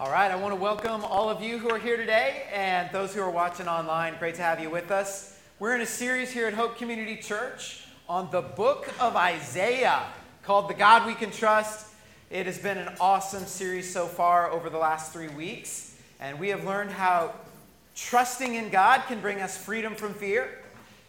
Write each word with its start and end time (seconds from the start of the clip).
All 0.00 0.10
right, 0.10 0.30
I 0.30 0.36
want 0.36 0.54
to 0.54 0.56
welcome 0.58 1.04
all 1.04 1.28
of 1.28 1.42
you 1.42 1.58
who 1.58 1.68
are 1.68 1.78
here 1.78 1.98
today 1.98 2.44
and 2.54 2.88
those 2.90 3.14
who 3.14 3.20
are 3.20 3.30
watching 3.30 3.68
online. 3.68 4.14
Great 4.18 4.34
to 4.36 4.40
have 4.40 4.58
you 4.58 4.70
with 4.70 4.90
us. 4.90 5.38
We're 5.58 5.74
in 5.74 5.82
a 5.82 5.86
series 5.86 6.30
here 6.30 6.46
at 6.46 6.54
Hope 6.54 6.78
Community 6.78 7.16
Church 7.16 7.84
on 8.08 8.30
the 8.30 8.40
book 8.40 8.88
of 8.98 9.14
Isaiah 9.14 10.04
called 10.42 10.70
The 10.70 10.74
God 10.74 11.06
We 11.06 11.12
Can 11.12 11.30
Trust. 11.30 11.86
It 12.30 12.46
has 12.46 12.58
been 12.58 12.78
an 12.78 12.94
awesome 12.98 13.44
series 13.44 13.92
so 13.92 14.06
far 14.06 14.50
over 14.50 14.70
the 14.70 14.78
last 14.78 15.12
three 15.12 15.28
weeks, 15.28 15.94
and 16.18 16.40
we 16.40 16.48
have 16.48 16.64
learned 16.64 16.92
how 16.92 17.34
trusting 17.94 18.54
in 18.54 18.70
God 18.70 19.02
can 19.06 19.20
bring 19.20 19.42
us 19.42 19.58
freedom 19.58 19.94
from 19.94 20.14
fear, 20.14 20.60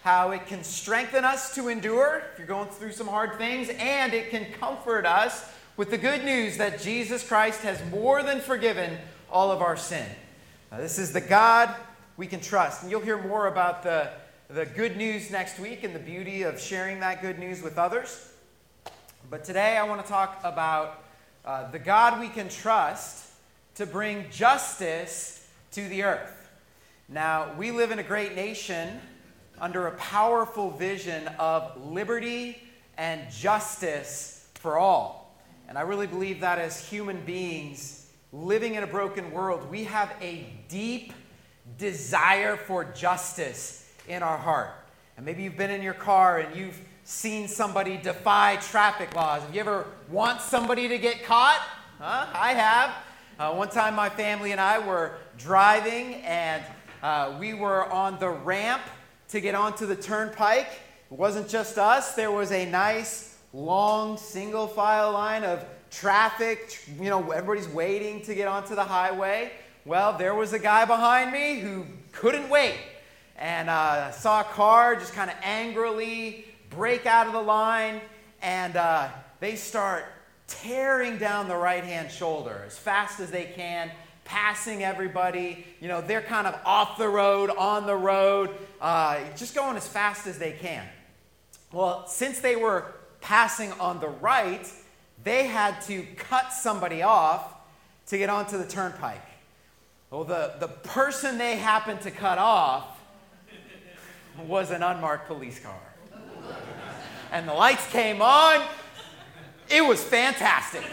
how 0.02 0.32
it 0.32 0.48
can 0.48 0.66
strengthen 0.66 1.24
us 1.24 1.56
to 1.56 1.70
endure 1.70 2.24
if 2.34 2.38
you're 2.38 2.46
going 2.46 2.68
through 2.68 2.92
some 2.92 3.08
hard 3.08 3.38
things, 3.38 3.70
and 3.70 4.14
it 4.14 4.32
can 4.32 4.52
comfort 4.60 5.06
us 5.06 5.50
with 5.78 5.90
the 5.90 5.98
good 5.98 6.24
news 6.24 6.58
that 6.58 6.82
Jesus 6.82 7.28
Christ 7.28 7.62
has 7.62 7.82
more 7.92 8.24
than 8.24 8.40
forgiven 8.40 8.98
all 9.32 9.52
of 9.52 9.62
our 9.62 9.78
sin. 9.78 10.06
Now, 10.72 10.78
this 10.78 11.00
is 11.00 11.14
the 11.14 11.22
God 11.22 11.74
we 12.18 12.28
can 12.28 12.40
trust. 12.40 12.82
And 12.82 12.92
you'll 12.92 13.02
hear 13.02 13.22
more 13.22 13.48
about 13.48 13.84
the, 13.84 14.10
the 14.50 14.66
good 14.66 14.98
news 14.98 15.32
next 15.32 15.60
week 15.60 15.84
and 15.84 15.96
the 15.96 16.00
beauty 16.00 16.44
of 16.44 16.60
sharing 16.60 17.00
that 17.00 17.22
good 17.22 17.40
news 17.40 17.62
with 17.62 17.78
others. 17.78 18.32
But 19.30 19.44
today 19.44 19.78
I 19.78 19.84
want 19.84 20.04
to 20.04 20.08
talk 20.08 20.40
about 20.44 21.04
uh, 21.46 21.72
the 21.72 21.80
God 21.80 22.20
we 22.20 22.28
can 22.28 22.50
trust 22.50 23.32
to 23.76 23.86
bring 23.86 24.30
justice 24.30 25.48
to 25.72 25.88
the 25.88 26.04
earth. 26.04 26.50
Now, 27.08 27.54
we 27.58 27.72
live 27.72 27.92
in 27.92 28.00
a 28.00 28.04
great 28.04 28.36
nation 28.36 29.00
under 29.60 29.88
a 29.88 29.92
powerful 29.94 30.70
vision 30.72 31.28
of 31.40 31.86
liberty 31.86 32.62
and 32.98 33.32
justice 33.32 34.48
for 34.56 34.78
all. 34.78 35.21
And 35.72 35.78
I 35.78 35.84
really 35.84 36.06
believe 36.06 36.42
that 36.42 36.60
as 36.60 36.86
human 36.86 37.22
beings 37.22 38.08
living 38.34 38.76
in 38.76 38.84
a 38.84 38.88
broken 38.88 39.32
world, 39.32 39.72
we 39.72 39.86
have 39.86 40.14
a 40.22 40.46
deep 40.68 41.14
desire 41.78 42.58
for 42.58 42.84
justice 42.84 43.90
in 44.10 44.22
our 44.22 44.38
heart. 44.38 44.72
And 45.16 45.26
maybe 45.26 45.44
you've 45.44 45.56
been 45.56 45.72
in 45.72 45.82
your 45.82 45.94
car 45.94 46.40
and 46.40 46.54
you've 46.54 46.78
seen 47.06 47.48
somebody 47.48 47.96
defy 47.96 48.58
traffic 48.58 49.16
laws. 49.16 49.44
Have 49.44 49.56
you 49.56 49.62
ever 49.62 49.86
want 50.10 50.42
somebody 50.42 50.90
to 50.90 50.98
get 50.98 51.24
caught? 51.24 51.62
Huh? 52.00 52.28
I 52.34 52.52
have. 52.52 52.94
Uh, 53.40 53.56
one 53.56 53.70
time, 53.70 53.96
my 53.96 54.10
family 54.10 54.52
and 54.52 54.60
I 54.60 54.78
were 54.78 55.14
driving, 55.38 56.16
and 56.16 56.62
uh, 57.02 57.38
we 57.40 57.54
were 57.54 57.90
on 57.90 58.20
the 58.20 58.30
ramp 58.30 58.82
to 59.30 59.40
get 59.40 59.56
onto 59.56 59.86
the 59.86 59.96
turnpike. 59.96 60.68
It 61.10 61.18
wasn't 61.18 61.48
just 61.48 61.78
us, 61.78 62.14
there 62.14 62.30
was 62.30 62.52
a 62.52 62.70
nice 62.70 63.31
long 63.54 64.18
single 64.18 64.68
file 64.68 65.12
line 65.12 65.44
of 65.44 65.66
traffic. 65.90 66.80
You 67.00 67.10
know, 67.10 67.32
everybody's 67.32 67.68
waiting 67.68 68.22
to 68.24 68.36
get 68.36 68.48
onto 68.48 68.76
the 68.76 68.84
highway. 68.84 69.52
Well, 69.86 70.18
there 70.18 70.36
was 70.36 70.54
a 70.54 70.60
guy 70.60 70.86
behind 70.86 71.32
me 71.32 71.60
who 71.60 71.86
couldn't 72.12 72.50
wait 72.50 72.78
and 73.36 73.70
uh, 73.70 74.12
saw 74.12 74.42
a 74.42 74.44
car 74.46 74.96
just 74.96 75.14
kind 75.14 75.30
of 75.30 75.36
angrily 75.42 76.46
break 76.70 77.06
out 77.06 77.28
of 77.28 77.34
the 77.34 77.42
line, 77.42 78.00
and 78.42 78.76
uh, 78.78 79.10
they 79.40 79.56
start 79.56 80.06
tearing 80.48 81.18
down 81.18 81.48
the 81.48 81.56
right 81.56 81.84
hand 81.84 82.12
shoulder 82.12 82.64
as 82.66 82.78
fast 82.78 83.20
as 83.20 83.32
they 83.32 83.46
can, 83.46 83.92
passing 84.24 84.84
everybody. 84.84 85.66
You 85.80 85.88
know, 85.88 86.02
they're 86.02 86.22
kind 86.22 86.48
of 86.48 86.58
off 86.66 86.98
the 86.98 87.10
road, 87.10 87.50
on 87.50 87.88
the 87.88 87.96
road, 87.96 88.52
uh, 88.80 89.20
just 89.36 89.56
going 89.56 89.76
as 89.76 89.88
fast 89.88 90.28
as 90.28 90.38
they 90.38 90.52
can. 90.52 90.86
Well, 91.74 92.08
since 92.08 92.40
they 92.40 92.56
were 92.56 92.94
passing 93.22 93.72
on 93.74 94.00
the 94.00 94.10
right, 94.10 94.68
they 95.24 95.48
had 95.48 95.80
to 95.84 96.04
cut 96.18 96.52
somebody 96.52 97.02
off 97.02 97.54
to 98.08 98.18
get 98.18 98.30
onto 98.30 98.58
the 98.58 98.68
turnpike. 98.68 99.22
Well, 100.10 100.26
the, 100.26 100.56
the 100.60 100.68
person 100.68 101.38
they 101.38 101.56
happened 101.56 102.02
to 102.02 102.12
cut 102.12 102.38
off 102.38 103.00
was 104.46 104.72
an 104.72 104.84
unmarked 104.84 105.28
police 105.28 105.60
car. 105.60 105.80
And 107.32 107.48
the 107.48 107.54
lights 107.54 107.90
came 107.92 108.22
on. 108.22 108.62
It 109.70 109.86
was 109.86 110.04
fantastic. 110.04 110.84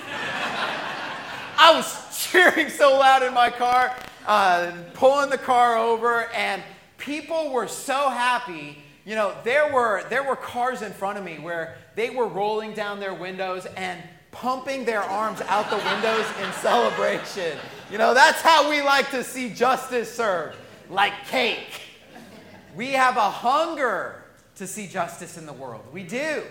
I 1.56 1.72
was 1.74 2.28
cheering 2.30 2.68
so 2.68 2.96
loud 2.96 3.24
in 3.24 3.34
my 3.34 3.50
car, 3.50 3.96
uh, 4.26 4.72
pulling 4.94 5.30
the 5.30 5.38
car 5.38 5.76
over, 5.76 6.26
and 6.32 6.62
people 6.98 7.50
were 7.50 7.68
so 7.68 8.10
happy 8.10 8.78
you 9.08 9.14
know, 9.14 9.34
there 9.42 9.72
were, 9.72 10.04
there 10.10 10.22
were 10.22 10.36
cars 10.36 10.82
in 10.82 10.92
front 10.92 11.16
of 11.16 11.24
me 11.24 11.38
where 11.38 11.78
they 11.94 12.10
were 12.10 12.26
rolling 12.26 12.74
down 12.74 13.00
their 13.00 13.14
windows 13.14 13.64
and 13.74 14.02
pumping 14.32 14.84
their 14.84 15.00
arms 15.00 15.40
out 15.48 15.70
the 15.70 15.78
windows 15.78 16.26
in 16.42 16.52
celebration. 16.60 17.56
You 17.90 17.96
know, 17.96 18.12
that's 18.12 18.42
how 18.42 18.68
we 18.68 18.82
like 18.82 19.10
to 19.12 19.24
see 19.24 19.48
justice 19.48 20.14
served, 20.14 20.58
like 20.90 21.14
cake. 21.26 21.80
We 22.76 22.88
have 22.88 23.16
a 23.16 23.30
hunger 23.30 24.24
to 24.56 24.66
see 24.66 24.86
justice 24.86 25.38
in 25.38 25.46
the 25.46 25.54
world. 25.54 25.86
We 25.90 26.02
do. 26.02 26.42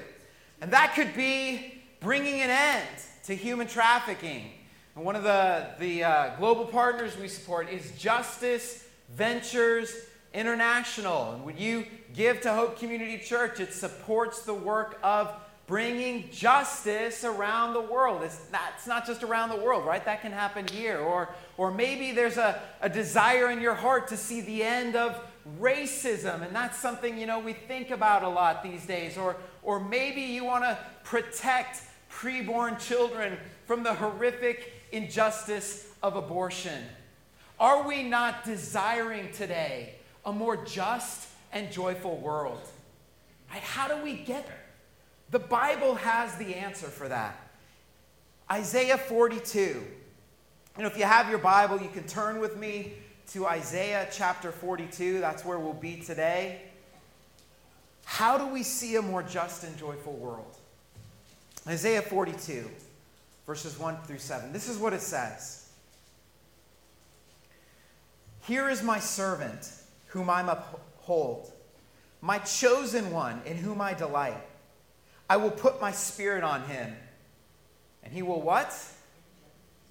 And 0.59 0.71
that 0.71 0.95
could 0.95 1.13
be 1.13 1.83
bringing 1.99 2.41
an 2.41 2.49
end 2.49 2.87
to 3.25 3.35
human 3.35 3.67
trafficking. 3.67 4.49
And 4.95 5.05
one 5.05 5.15
of 5.15 5.21
the, 5.21 5.67
the 5.77 6.03
uh, 6.03 6.35
global 6.37 6.65
partners 6.65 7.15
we 7.15 7.27
support 7.27 7.69
is 7.69 7.91
Justice 7.91 8.83
Ventures 9.15 9.93
International. 10.37 11.33
And 11.33 11.43
when 11.43 11.57
you 11.57 11.85
give 12.13 12.41
to 12.41 12.53
Hope 12.53 12.77
Community 12.77 13.17
Church, 13.17 13.59
it 13.59 13.73
supports 13.73 14.43
the 14.43 14.53
work 14.53 14.99
of 15.01 15.33
bringing 15.65 16.29
justice 16.31 17.23
around 17.23 17.73
the 17.73 17.81
world. 17.81 18.21
It's 18.21 18.39
not, 18.51 18.61
it's 18.75 18.85
not 18.85 19.07
just 19.07 19.23
around 19.23 19.49
the 19.49 19.57
world, 19.57 19.83
right? 19.83 20.05
That 20.05 20.21
can 20.21 20.31
happen 20.31 20.67
here. 20.67 20.99
Or, 20.99 21.29
or 21.57 21.71
maybe 21.71 22.11
there's 22.11 22.37
a, 22.37 22.61
a 22.81 22.87
desire 22.87 23.49
in 23.49 23.59
your 23.59 23.73
heart 23.73 24.07
to 24.09 24.17
see 24.17 24.41
the 24.41 24.61
end 24.61 24.95
of 24.95 25.19
racism, 25.59 26.45
and 26.45 26.55
that's 26.55 26.77
something, 26.77 27.17
you 27.17 27.25
know, 27.25 27.39
we 27.39 27.53
think 27.53 27.89
about 27.89 28.23
a 28.23 28.29
lot 28.29 28.61
these 28.61 28.85
days. 28.85 29.17
Or, 29.17 29.35
or 29.63 29.79
maybe 29.79 30.21
you 30.21 30.45
want 30.45 30.63
to 30.63 30.77
protect 31.03 31.81
preborn 32.11 32.79
children 32.79 33.37
from 33.65 33.81
the 33.81 33.93
horrific 33.93 34.71
injustice 34.91 35.87
of 36.03 36.15
abortion. 36.15 36.83
Are 37.59 37.87
we 37.87 38.03
not 38.03 38.45
desiring 38.45 39.31
today 39.31 39.95
a 40.27 40.33
more 40.33 40.57
just 40.57 41.29
and 41.53 41.71
joyful 41.71 42.17
world. 42.17 42.61
Right? 43.49 43.61
How 43.61 43.87
do 43.87 44.03
we 44.03 44.13
get 44.13 44.45
there? 44.45 44.63
The 45.31 45.39
Bible 45.39 45.95
has 45.95 46.35
the 46.35 46.53
answer 46.55 46.87
for 46.87 47.07
that. 47.07 47.39
Isaiah 48.51 48.97
42. 48.97 49.59
You 49.59 49.83
know, 50.77 50.85
if 50.85 50.97
you 50.97 51.05
have 51.05 51.29
your 51.29 51.39
Bible, 51.39 51.81
you 51.81 51.89
can 51.89 52.03
turn 52.03 52.39
with 52.39 52.57
me 52.57 52.93
to 53.31 53.47
Isaiah 53.47 54.07
chapter 54.11 54.51
42. 54.51 55.21
That's 55.21 55.43
where 55.43 55.57
we'll 55.57 55.73
be 55.73 55.97
today. 55.97 56.61
How 58.03 58.37
do 58.37 58.47
we 58.47 58.63
see 58.63 58.97
a 58.97 59.01
more 59.01 59.23
just 59.23 59.63
and 59.63 59.77
joyful 59.77 60.13
world? 60.13 60.57
Isaiah 61.67 62.01
42, 62.01 62.69
verses 63.45 63.79
1 63.79 63.97
through 64.05 64.19
7. 64.19 64.53
This 64.53 64.69
is 64.69 64.77
what 64.77 64.93
it 64.93 65.01
says 65.01 65.69
Here 68.41 68.69
is 68.69 68.83
my 68.83 68.99
servant 68.99 69.71
whom 70.07 70.29
I 70.29 70.41
uphold, 70.41 71.51
my 72.21 72.39
chosen 72.39 73.11
one 73.11 73.41
in 73.45 73.57
whom 73.57 73.81
I 73.81 73.93
delight. 73.93 74.41
I 75.29 75.37
will 75.37 75.51
put 75.51 75.81
my 75.81 75.91
spirit 75.91 76.43
on 76.43 76.63
him, 76.63 76.95
and 78.03 78.13
he 78.13 78.21
will 78.21 78.41
what? 78.41 78.73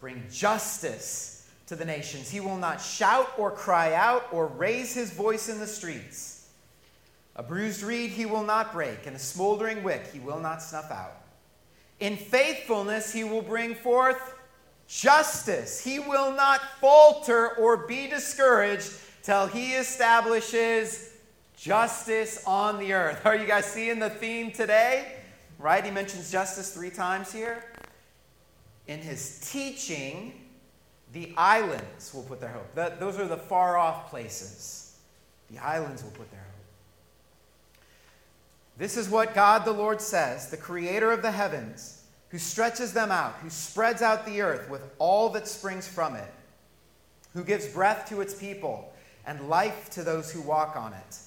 Bring 0.00 0.24
justice 0.30 1.48
to 1.66 1.76
the 1.76 1.84
nations. 1.84 2.30
He 2.30 2.40
will 2.40 2.56
not 2.56 2.80
shout 2.80 3.32
or 3.36 3.50
cry 3.50 3.94
out 3.94 4.26
or 4.32 4.46
raise 4.46 4.94
his 4.94 5.10
voice 5.10 5.48
in 5.48 5.58
the 5.58 5.66
streets. 5.66 6.48
A 7.34 7.42
bruised 7.42 7.82
reed 7.82 8.10
he 8.10 8.24
will 8.24 8.44
not 8.44 8.72
break, 8.72 9.06
and 9.06 9.14
a 9.14 9.18
smoldering 9.18 9.82
wick 9.82 10.06
he 10.12 10.18
will 10.18 10.40
not 10.40 10.62
snuff 10.62 10.90
out. 10.90 11.22
In 12.00 12.16
faithfulness 12.16 13.12
he 13.12 13.24
will 13.24 13.42
bring 13.42 13.74
forth 13.74 14.34
justice. 14.88 15.82
He 15.82 15.98
will 15.98 16.32
not 16.32 16.62
falter 16.80 17.50
or 17.56 17.86
be 17.86 18.06
discouraged 18.06 18.90
till 19.26 19.48
he 19.48 19.74
establishes 19.74 21.10
justice 21.56 22.44
on 22.46 22.78
the 22.78 22.92
earth. 22.92 23.26
Are 23.26 23.34
you 23.34 23.44
guys 23.44 23.64
seeing 23.64 23.98
the 23.98 24.08
theme 24.08 24.52
today? 24.52 25.14
Right? 25.58 25.84
He 25.84 25.90
mentions 25.90 26.30
justice 26.30 26.72
three 26.72 26.90
times 26.90 27.32
here. 27.32 27.64
In 28.86 29.00
his 29.00 29.50
teaching, 29.50 30.32
the 31.12 31.34
islands 31.36 32.14
will 32.14 32.22
put 32.22 32.40
their 32.40 32.50
hope. 32.50 32.72
That, 32.76 33.00
those 33.00 33.18
are 33.18 33.26
the 33.26 33.36
far 33.36 33.76
off 33.76 34.10
places. 34.10 34.96
The 35.50 35.58
islands 35.58 36.04
will 36.04 36.12
put 36.12 36.30
their 36.30 36.40
hope. 36.40 37.82
This 38.78 38.96
is 38.96 39.08
what 39.08 39.34
God 39.34 39.64
the 39.64 39.72
Lord 39.72 40.00
says, 40.00 40.50
the 40.50 40.56
creator 40.56 41.10
of 41.10 41.22
the 41.22 41.32
heavens, 41.32 42.04
who 42.28 42.38
stretches 42.38 42.92
them 42.92 43.10
out, 43.10 43.34
who 43.42 43.50
spreads 43.50 44.02
out 44.02 44.24
the 44.24 44.40
earth 44.40 44.70
with 44.70 44.82
all 45.00 45.30
that 45.30 45.48
springs 45.48 45.88
from 45.88 46.14
it, 46.14 46.32
who 47.32 47.42
gives 47.42 47.66
breath 47.66 48.08
to 48.10 48.20
its 48.20 48.32
people 48.32 48.92
and 49.26 49.48
life 49.48 49.90
to 49.90 50.02
those 50.02 50.30
who 50.30 50.40
walk 50.40 50.76
on 50.76 50.92
it. 50.92 51.18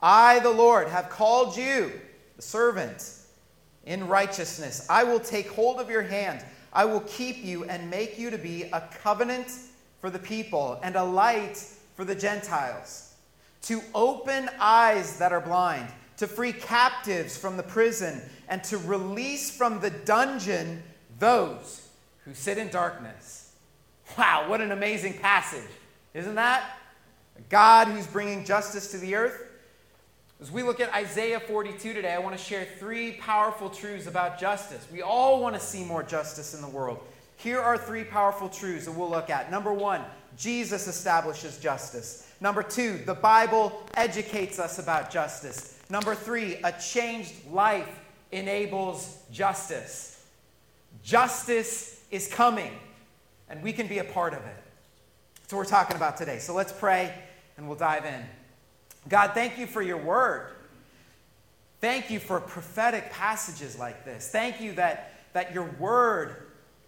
I, 0.00 0.38
the 0.40 0.50
Lord, 0.50 0.88
have 0.88 1.10
called 1.10 1.56
you, 1.56 1.92
the 2.36 2.42
servant, 2.42 3.10
in 3.84 4.06
righteousness. 4.06 4.86
I 4.88 5.04
will 5.04 5.20
take 5.20 5.50
hold 5.50 5.80
of 5.80 5.90
your 5.90 6.02
hand. 6.02 6.44
I 6.72 6.84
will 6.84 7.00
keep 7.00 7.44
you 7.44 7.64
and 7.64 7.90
make 7.90 8.18
you 8.18 8.30
to 8.30 8.38
be 8.38 8.64
a 8.64 8.88
covenant 9.02 9.50
for 10.00 10.10
the 10.10 10.18
people 10.18 10.78
and 10.82 10.94
a 10.94 11.02
light 11.02 11.56
for 11.96 12.04
the 12.04 12.14
Gentiles, 12.14 13.14
to 13.62 13.82
open 13.94 14.48
eyes 14.60 15.18
that 15.18 15.32
are 15.32 15.40
blind, 15.40 15.88
to 16.18 16.28
free 16.28 16.52
captives 16.52 17.36
from 17.36 17.56
the 17.56 17.62
prison, 17.62 18.20
and 18.48 18.62
to 18.64 18.78
release 18.78 19.50
from 19.50 19.80
the 19.80 19.90
dungeon 19.90 20.82
those 21.18 21.88
who 22.24 22.34
sit 22.34 22.58
in 22.58 22.68
darkness. 22.68 23.52
Wow, 24.16 24.48
what 24.48 24.60
an 24.60 24.70
amazing 24.70 25.18
passage, 25.18 25.68
isn't 26.14 26.36
that? 26.36 26.77
A 27.38 27.42
God 27.48 27.88
who's 27.88 28.06
bringing 28.06 28.44
justice 28.44 28.90
to 28.90 28.98
the 28.98 29.14
earth. 29.14 29.44
As 30.40 30.50
we 30.52 30.62
look 30.62 30.80
at 30.80 30.92
Isaiah 30.94 31.40
42 31.40 31.94
today, 31.94 32.12
I 32.12 32.18
want 32.18 32.36
to 32.36 32.42
share 32.42 32.66
three 32.78 33.12
powerful 33.12 33.70
truths 33.70 34.06
about 34.06 34.38
justice. 34.38 34.86
We 34.92 35.02
all 35.02 35.40
want 35.40 35.54
to 35.54 35.60
see 35.60 35.84
more 35.84 36.02
justice 36.02 36.54
in 36.54 36.60
the 36.60 36.68
world. 36.68 37.00
Here 37.36 37.60
are 37.60 37.78
three 37.78 38.04
powerful 38.04 38.48
truths 38.48 38.84
that 38.84 38.92
we'll 38.92 39.10
look 39.10 39.30
at. 39.30 39.50
Number 39.50 39.72
one, 39.72 40.04
Jesus 40.36 40.86
establishes 40.86 41.58
justice. 41.58 42.30
Number 42.40 42.62
two, 42.62 42.98
the 42.98 43.14
Bible 43.14 43.82
educates 43.94 44.58
us 44.58 44.78
about 44.78 45.10
justice. 45.10 45.80
Number 45.90 46.14
three, 46.14 46.56
a 46.62 46.72
changed 46.72 47.32
life 47.50 47.88
enables 48.30 49.18
justice. 49.32 50.24
Justice 51.02 52.04
is 52.10 52.28
coming, 52.28 52.72
and 53.48 53.62
we 53.62 53.72
can 53.72 53.86
be 53.86 53.98
a 53.98 54.04
part 54.04 54.34
of 54.34 54.40
it. 54.40 54.56
That's 55.40 55.52
what 55.52 55.58
we're 55.58 55.64
talking 55.64 55.96
about 55.96 56.16
today. 56.16 56.38
So 56.38 56.54
let's 56.54 56.72
pray 56.72 57.12
and 57.58 57.66
we'll 57.66 57.76
dive 57.76 58.06
in. 58.06 58.24
God, 59.08 59.32
thank 59.34 59.58
you 59.58 59.66
for 59.66 59.82
your 59.82 59.98
word. 59.98 60.52
Thank 61.80 62.08
you 62.10 62.18
for 62.18 62.40
prophetic 62.40 63.10
passages 63.10 63.78
like 63.78 64.04
this. 64.04 64.28
Thank 64.28 64.60
you 64.60 64.72
that, 64.74 65.12
that 65.32 65.52
your 65.52 65.70
word 65.78 66.36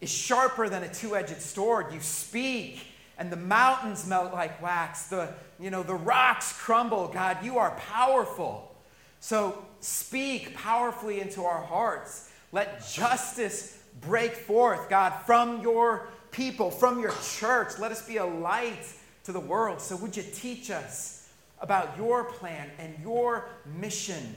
is 0.00 0.11
sharper 0.11 0.69
than 0.69 0.82
a 0.82 0.93
two-edged 0.93 1.40
sword. 1.40 1.93
You 1.93 2.00
speak 2.00 2.87
and 3.19 3.31
the 3.31 3.37
mountains 3.37 4.06
melt 4.06 4.32
like 4.32 4.62
wax. 4.62 5.08
The, 5.08 5.34
you 5.58 5.70
know, 5.70 5.82
the 5.82 5.94
rocks 5.94 6.52
crumble. 6.52 7.08
God, 7.08 7.44
you 7.44 7.58
are 7.58 7.72
powerful. 7.72 8.75
So 9.20 9.62
speak 9.81 10.55
powerfully 10.55 11.20
into 11.20 11.44
our 11.44 11.61
hearts. 11.61 12.31
Let 12.52 12.84
justice 12.88 13.78
break 14.00 14.34
forth, 14.34 14.88
God, 14.88 15.12
from 15.26 15.61
your 15.62 16.08
people, 16.31 16.70
from 16.70 17.00
your 17.00 17.12
church. 17.38 17.78
Let 17.78 17.93
us 17.93 18.06
be 18.06 18.17
a 18.17 18.25
light 18.25 18.87
to 19.25 19.32
the 19.32 19.40
world. 19.40 19.81
So 19.81 19.96
would 19.96 20.17
you 20.17 20.22
teach 20.22 20.70
us 20.70 21.28
about 21.61 21.96
your 21.96 22.25
plan 22.25 22.70
and 22.78 22.94
your 23.02 23.49
mission 23.78 24.34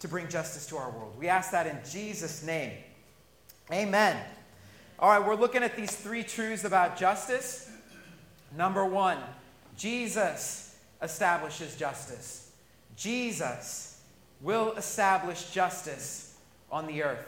to 0.00 0.08
bring 0.08 0.28
justice 0.28 0.66
to 0.66 0.76
our 0.76 0.90
world? 0.90 1.14
We 1.18 1.28
ask 1.28 1.50
that 1.52 1.66
in 1.66 1.78
Jesus' 1.88 2.44
name. 2.44 2.72
Amen. 3.72 4.20
All 4.98 5.10
right, 5.10 5.26
we're 5.26 5.34
looking 5.34 5.62
at 5.62 5.76
these 5.76 5.94
three 5.94 6.22
truths 6.22 6.64
about 6.64 6.96
justice. 6.96 7.70
Number 8.56 8.84
one, 8.84 9.18
Jesus 9.76 10.76
establishes 11.02 11.76
justice. 11.76 12.52
Jesus 12.96 14.00
will 14.40 14.72
establish 14.72 15.50
justice 15.50 16.36
on 16.70 16.86
the 16.86 17.02
earth. 17.02 17.26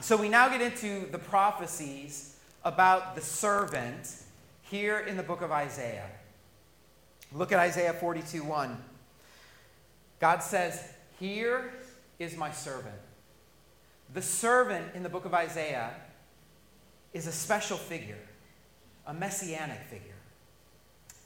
So 0.00 0.16
we 0.16 0.28
now 0.28 0.48
get 0.48 0.60
into 0.60 1.06
the 1.10 1.18
prophecies 1.18 2.36
about 2.64 3.14
the 3.14 3.20
servant 3.20 4.14
here 4.70 5.00
in 5.00 5.16
the 5.16 5.22
book 5.22 5.42
of 5.42 5.50
Isaiah. 5.50 6.08
Look 7.32 7.52
at 7.52 7.58
Isaiah 7.58 7.92
42 7.92 8.44
1. 8.44 8.84
God 10.20 10.42
says, 10.42 10.92
Here 11.18 11.72
is 12.18 12.36
my 12.36 12.52
servant. 12.52 12.94
The 14.14 14.22
servant 14.22 14.94
in 14.94 15.02
the 15.02 15.08
book 15.08 15.24
of 15.24 15.34
Isaiah 15.34 15.90
is 17.12 17.26
a 17.26 17.32
special 17.32 17.76
figure, 17.76 18.18
a 19.06 19.14
messianic 19.14 19.80
figure. 19.90 20.14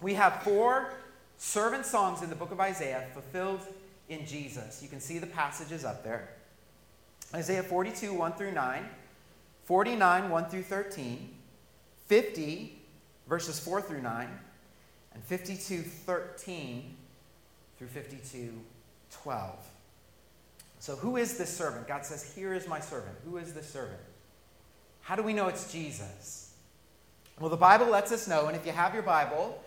We 0.01 0.15
have 0.15 0.43
four 0.43 0.93
servant 1.37 1.87
songs 1.87 2.23
in 2.23 2.31
the 2.31 2.37
book 2.37 2.53
of 2.53 2.61
Isaiah 2.61 3.05
fulfilled 3.13 3.61
in 4.09 4.27
Jesus. 4.27 4.83
You 4.83 4.89
can 4.89 5.01
see 5.01 5.19
the 5.19 5.27
passages 5.27 5.85
up 5.85 6.05
there 6.05 6.31
Isaiah 7.35 7.63
42, 7.63 8.15
1 8.15 8.33
through 8.35 8.53
9, 8.53 8.89
49, 9.65 10.31
1 10.31 10.45
through 10.51 10.63
13, 10.63 11.31
50, 12.07 12.84
verses 13.29 13.59
4 13.59 13.83
through 13.83 14.03
9, 14.03 14.29
and 15.15 15.23
52, 15.25 15.83
13 15.83 16.97
through 17.79 17.89
52, 17.89 18.53
12. 19.11 19.59
So, 20.81 20.97
who 20.97 21.17
is 21.17 21.39
this 21.39 21.55
servant? 21.57 21.89
God 21.89 22.05
says, 22.05 22.35
Here 22.35 22.53
is 22.53 22.69
my 22.69 22.81
servant. 22.81 23.17
Who 23.25 23.39
is 23.39 23.55
this 23.55 23.69
servant? 23.69 24.01
How 25.01 25.17
do 25.17 25.23
we 25.23 25.33
know 25.33 25.49
it's 25.49 25.73
Jesus? 25.73 26.55
Well, 27.41 27.51
the 27.51 27.57
Bible 27.57 27.87
lets 27.87 28.13
us 28.13 28.29
know, 28.29 28.47
and 28.47 28.57
if 28.57 28.65
you 28.67 28.73
have 28.73 28.95
your 28.95 29.03
Bible, 29.03 29.63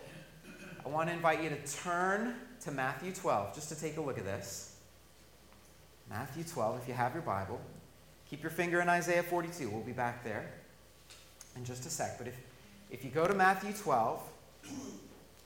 I 0.84 0.88
want 0.88 1.08
to 1.08 1.14
invite 1.14 1.42
you 1.42 1.50
to 1.50 1.72
turn 1.82 2.34
to 2.60 2.70
Matthew 2.70 3.12
12 3.12 3.54
just 3.54 3.68
to 3.68 3.78
take 3.78 3.96
a 3.96 4.00
look 4.00 4.18
at 4.18 4.24
this. 4.24 4.76
Matthew 6.08 6.44
12, 6.44 6.82
if 6.82 6.88
you 6.88 6.94
have 6.94 7.12
your 7.12 7.22
Bible. 7.22 7.60
Keep 8.30 8.42
your 8.42 8.50
finger 8.50 8.80
in 8.80 8.88
Isaiah 8.88 9.22
42. 9.22 9.70
We'll 9.70 9.82
be 9.82 9.92
back 9.92 10.24
there 10.24 10.50
in 11.56 11.64
just 11.64 11.86
a 11.86 11.90
sec. 11.90 12.18
But 12.18 12.28
if, 12.28 12.34
if 12.90 13.04
you 13.04 13.10
go 13.10 13.26
to 13.26 13.34
Matthew 13.34 13.72
12, 13.72 14.20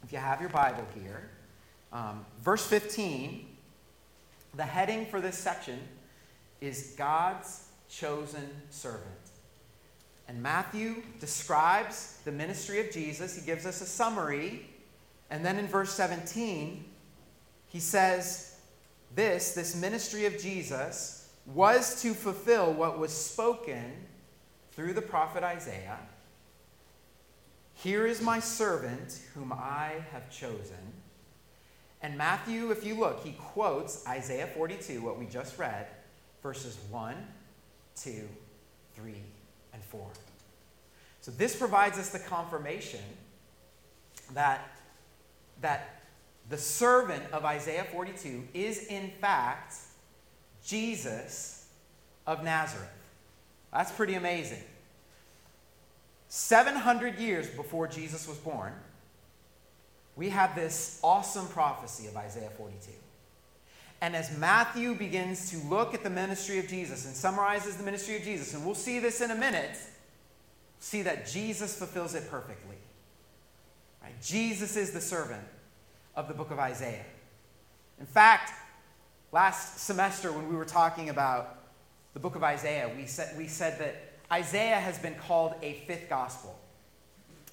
if 0.05 0.13
you 0.13 0.19
have 0.19 0.41
your 0.41 0.51
Bible 0.51 0.87
here, 0.95 1.31
um, 1.93 2.25
verse 2.41 2.65
15, 2.67 3.47
the 4.55 4.63
heading 4.63 5.07
for 5.07 5.21
this 5.21 5.37
section 5.37 5.79
is 6.61 6.95
God's 6.97 7.69
chosen 7.89 8.49
servant. 8.71 9.07
And 10.29 10.43
Matthew 10.43 11.03
describes 11.21 12.19
the 12.25 12.33
ministry 12.33 12.81
of 12.81 12.91
Jesus. 12.91 13.37
He 13.37 13.45
gives 13.45 13.67
us 13.67 13.81
a 13.81 13.87
summary. 13.87 14.67
And 15.31 15.45
then 15.45 15.59
in 15.59 15.67
verse 15.67 15.93
17, 15.93 16.85
he 17.69 17.81
says, 17.81 18.57
This, 19.15 19.53
this 19.53 19.75
ministry 19.75 20.27
of 20.27 20.39
Jesus, 20.39 21.31
was 21.47 22.01
to 22.03 22.15
fulfill 22.15 22.73
what 22.73 22.99
was 22.99 23.13
spoken 23.13 23.93
through 24.73 24.93
the 24.93 25.03
prophet 25.03 25.43
Isaiah. 25.43 25.99
Here 27.83 28.07
is 28.07 28.23
my 28.23 28.39
servant 28.39 29.19
whom 29.35 29.53
I 29.53 30.05
have 30.13 30.31
chosen. 30.31 30.93
And 32.01 32.17
Matthew, 32.17 32.71
if 32.71 32.87
you 32.87 32.95
look, 32.95 33.25
he 33.25 33.33
quotes 33.33 34.07
Isaiah 34.07 34.47
42, 34.47 35.03
what 35.03 35.19
we 35.19 35.27
just 35.27 35.59
read, 35.59 35.87
verses 36.45 36.79
1, 36.91 37.17
2, 37.97 38.29
3, 38.95 39.15
and 39.73 39.83
4. 39.83 40.07
So 41.23 41.33
this 41.33 41.57
provides 41.57 41.99
us 41.99 42.11
the 42.11 42.21
confirmation 42.21 43.01
that, 44.35 44.61
that 45.61 46.03
the 46.51 46.59
servant 46.59 47.25
of 47.33 47.45
Isaiah 47.45 47.87
42 47.91 48.45
is 48.55 48.87
in 48.87 49.11
fact 49.21 49.75
Jesus 50.65 51.67
of 52.29 52.45
Nazareth. 52.45 52.89
That's 53.73 53.91
pretty 53.91 54.15
amazing. 54.15 54.63
700 56.35 57.19
years 57.19 57.47
before 57.47 57.87
Jesus 57.87 58.27
was 58.27 58.39
born, 58.39 58.73
we 60.17 60.31
have 60.31 60.55
this 60.55 60.99
awesome 61.05 61.47
prophecy 61.49 62.07
of 62.07 62.17
Isaiah 62.17 62.49
42. 62.57 62.91
And 64.01 64.17
as 64.17 64.35
Matthew 64.39 64.95
begins 64.95 65.51
to 65.51 65.59
look 65.69 65.93
at 65.93 66.03
the 66.03 66.09
ministry 66.09 66.59
of 66.59 66.69
Jesus 66.69 67.05
and 67.05 67.15
summarizes 67.15 67.77
the 67.77 67.83
ministry 67.83 68.17
of 68.17 68.23
Jesus, 68.23 68.55
and 68.55 68.65
we'll 68.65 68.75
see 68.75 68.99
this 68.99 69.21
in 69.21 69.31
a 69.31 69.35
minute, 69.35 69.77
see 70.79 71.03
that 71.03 71.27
Jesus 71.27 71.77
fulfills 71.77 72.15
it 72.15 72.31
perfectly. 72.31 72.77
Right? 74.03 74.15
Jesus 74.23 74.75
is 74.75 74.93
the 74.93 75.03
servant 75.03 75.45
of 76.17 76.29
the 76.29 76.35
book 76.35 76.51
of 76.51 76.59
Isaiah. 76.59 77.05
In 78.01 78.07
fact, 78.07 78.53
last 79.33 79.81
semester 79.81 80.33
when 80.33 80.49
we 80.49 80.57
were 80.57 80.65
talking 80.65 81.11
about 81.11 81.59
the 82.15 82.21
book 82.21 82.37
of 82.37 82.43
Isaiah, 82.43 82.91
we 82.97 83.05
said, 83.05 83.37
we 83.37 83.49
said 83.49 83.79
that 83.81 84.12
Isaiah 84.33 84.81
has 84.81 84.99
been 84.99 85.15
called 85.15 85.55
a 85.61 85.75
fifth 85.87 86.09
gospel. 86.09 86.59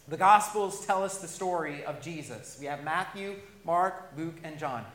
The 0.08 0.16
gospels 0.16 0.86
tell 0.86 1.04
us 1.04 1.18
the 1.18 1.28
story 1.28 1.84
of 1.84 2.02
Jesus. 2.02 2.58
We 2.58 2.68
have 2.68 2.86
Matthew, 2.86 3.36
Mark, 3.66 4.14
Luke, 4.18 4.38
and 4.46 4.58
John. 4.58 4.86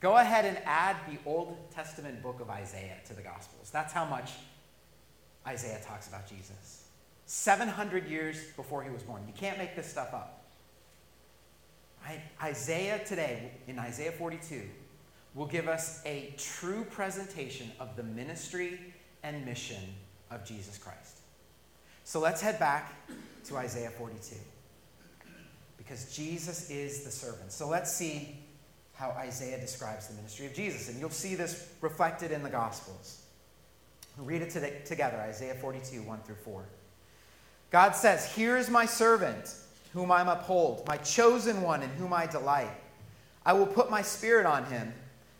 Go 0.00 0.16
ahead 0.16 0.46
and 0.46 0.58
add 0.64 0.96
the 1.06 1.18
Old 1.28 1.58
Testament 1.70 2.22
book 2.22 2.40
of 2.40 2.48
Isaiah 2.48 2.96
to 3.06 3.14
the 3.14 3.20
gospels. 3.20 3.70
That's 3.70 3.92
how 3.92 4.06
much 4.06 4.32
Isaiah 5.46 5.80
talks 5.84 6.08
about 6.08 6.26
Jesus. 6.26 6.84
700 7.26 8.08
years 8.08 8.38
before 8.56 8.82
he 8.82 8.90
was 8.90 9.02
born. 9.02 9.22
You 9.26 9.34
can't 9.34 9.58
make 9.58 9.76
this 9.76 9.86
stuff 9.86 10.14
up. 10.14 10.42
Isaiah 12.42 13.00
today, 13.04 13.50
in 13.66 13.78
Isaiah 13.78 14.12
42, 14.12 14.62
will 15.34 15.46
give 15.46 15.68
us 15.68 16.00
a 16.06 16.32
true 16.38 16.84
presentation 16.84 17.70
of 17.78 17.94
the 17.96 18.02
ministry 18.02 18.94
and 19.22 19.44
mission 19.44 19.82
of 20.30 20.44
Jesus 20.44 20.78
Christ. 20.78 21.18
So 22.06 22.20
let's 22.20 22.40
head 22.40 22.60
back 22.60 22.94
to 23.46 23.56
Isaiah 23.56 23.90
42. 23.90 24.36
Because 25.76 26.14
Jesus 26.14 26.70
is 26.70 27.02
the 27.02 27.10
servant. 27.10 27.50
So 27.50 27.68
let's 27.68 27.92
see 27.92 28.38
how 28.94 29.10
Isaiah 29.10 29.58
describes 29.58 30.06
the 30.06 30.14
ministry 30.14 30.46
of 30.46 30.54
Jesus. 30.54 30.88
And 30.88 31.00
you'll 31.00 31.10
see 31.10 31.34
this 31.34 31.68
reflected 31.80 32.30
in 32.30 32.44
the 32.44 32.48
Gospels. 32.48 33.22
read 34.18 34.40
it 34.40 34.86
together 34.86 35.16
Isaiah 35.16 35.56
42, 35.56 36.00
1 36.02 36.20
through 36.20 36.36
4. 36.36 36.64
God 37.72 37.96
says, 37.96 38.32
Here 38.32 38.56
is 38.56 38.70
my 38.70 38.86
servant, 38.86 39.56
whom 39.92 40.12
I 40.12 40.20
uphold, 40.32 40.86
my 40.86 40.98
chosen 40.98 41.60
one 41.60 41.82
in 41.82 41.90
whom 41.90 42.12
I 42.12 42.26
delight. 42.26 42.70
I 43.44 43.52
will 43.52 43.66
put 43.66 43.90
my 43.90 44.02
spirit 44.02 44.46
on 44.46 44.64
him, 44.66 44.94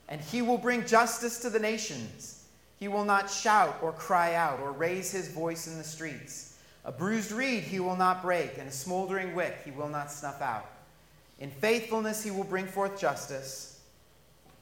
and 0.08 0.20
he 0.20 0.42
will 0.42 0.58
bring 0.58 0.84
justice 0.84 1.38
to 1.42 1.48
the 1.48 1.60
nations. 1.60 2.42
He 2.80 2.88
will 2.88 3.04
not 3.04 3.30
shout 3.30 3.78
or 3.82 3.92
cry 3.92 4.34
out 4.34 4.58
or 4.58 4.72
raise 4.72 5.12
his 5.12 5.28
voice 5.28 5.68
in 5.68 5.78
the 5.78 5.84
streets. 5.84 6.45
A 6.86 6.92
bruised 6.92 7.32
reed 7.32 7.64
he 7.64 7.80
will 7.80 7.96
not 7.96 8.22
break, 8.22 8.58
and 8.58 8.68
a 8.68 8.72
smoldering 8.72 9.34
wick 9.34 9.58
he 9.64 9.72
will 9.72 9.88
not 9.88 10.10
snuff 10.10 10.40
out. 10.40 10.70
In 11.40 11.50
faithfulness 11.50 12.22
he 12.22 12.30
will 12.30 12.44
bring 12.44 12.66
forth 12.66 12.98
justice, 12.98 13.80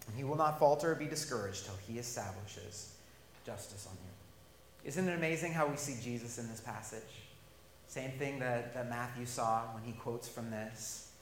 and 0.07 0.17
he 0.17 0.25
will 0.25 0.37
not 0.37 0.59
falter 0.59 0.93
or 0.93 0.95
be 0.95 1.05
discouraged 1.05 1.67
till 1.67 1.77
he 1.87 1.99
establishes 1.99 2.95
justice 3.45 3.87
on 3.87 3.93
you. 3.93 4.89
Isn't 4.89 5.07
it 5.07 5.15
amazing 5.15 5.53
how 5.53 5.67
we 5.67 5.77
see 5.77 5.97
Jesus 6.03 6.39
in 6.39 6.49
this 6.49 6.61
passage? 6.61 7.03
Same 7.89 8.13
thing 8.13 8.39
that, 8.39 8.73
that 8.73 8.89
Matthew 8.89 9.27
saw 9.27 9.63
when 9.75 9.85
he 9.85 9.93
quotes 9.93 10.27
from 10.27 10.51
this. 10.51 11.13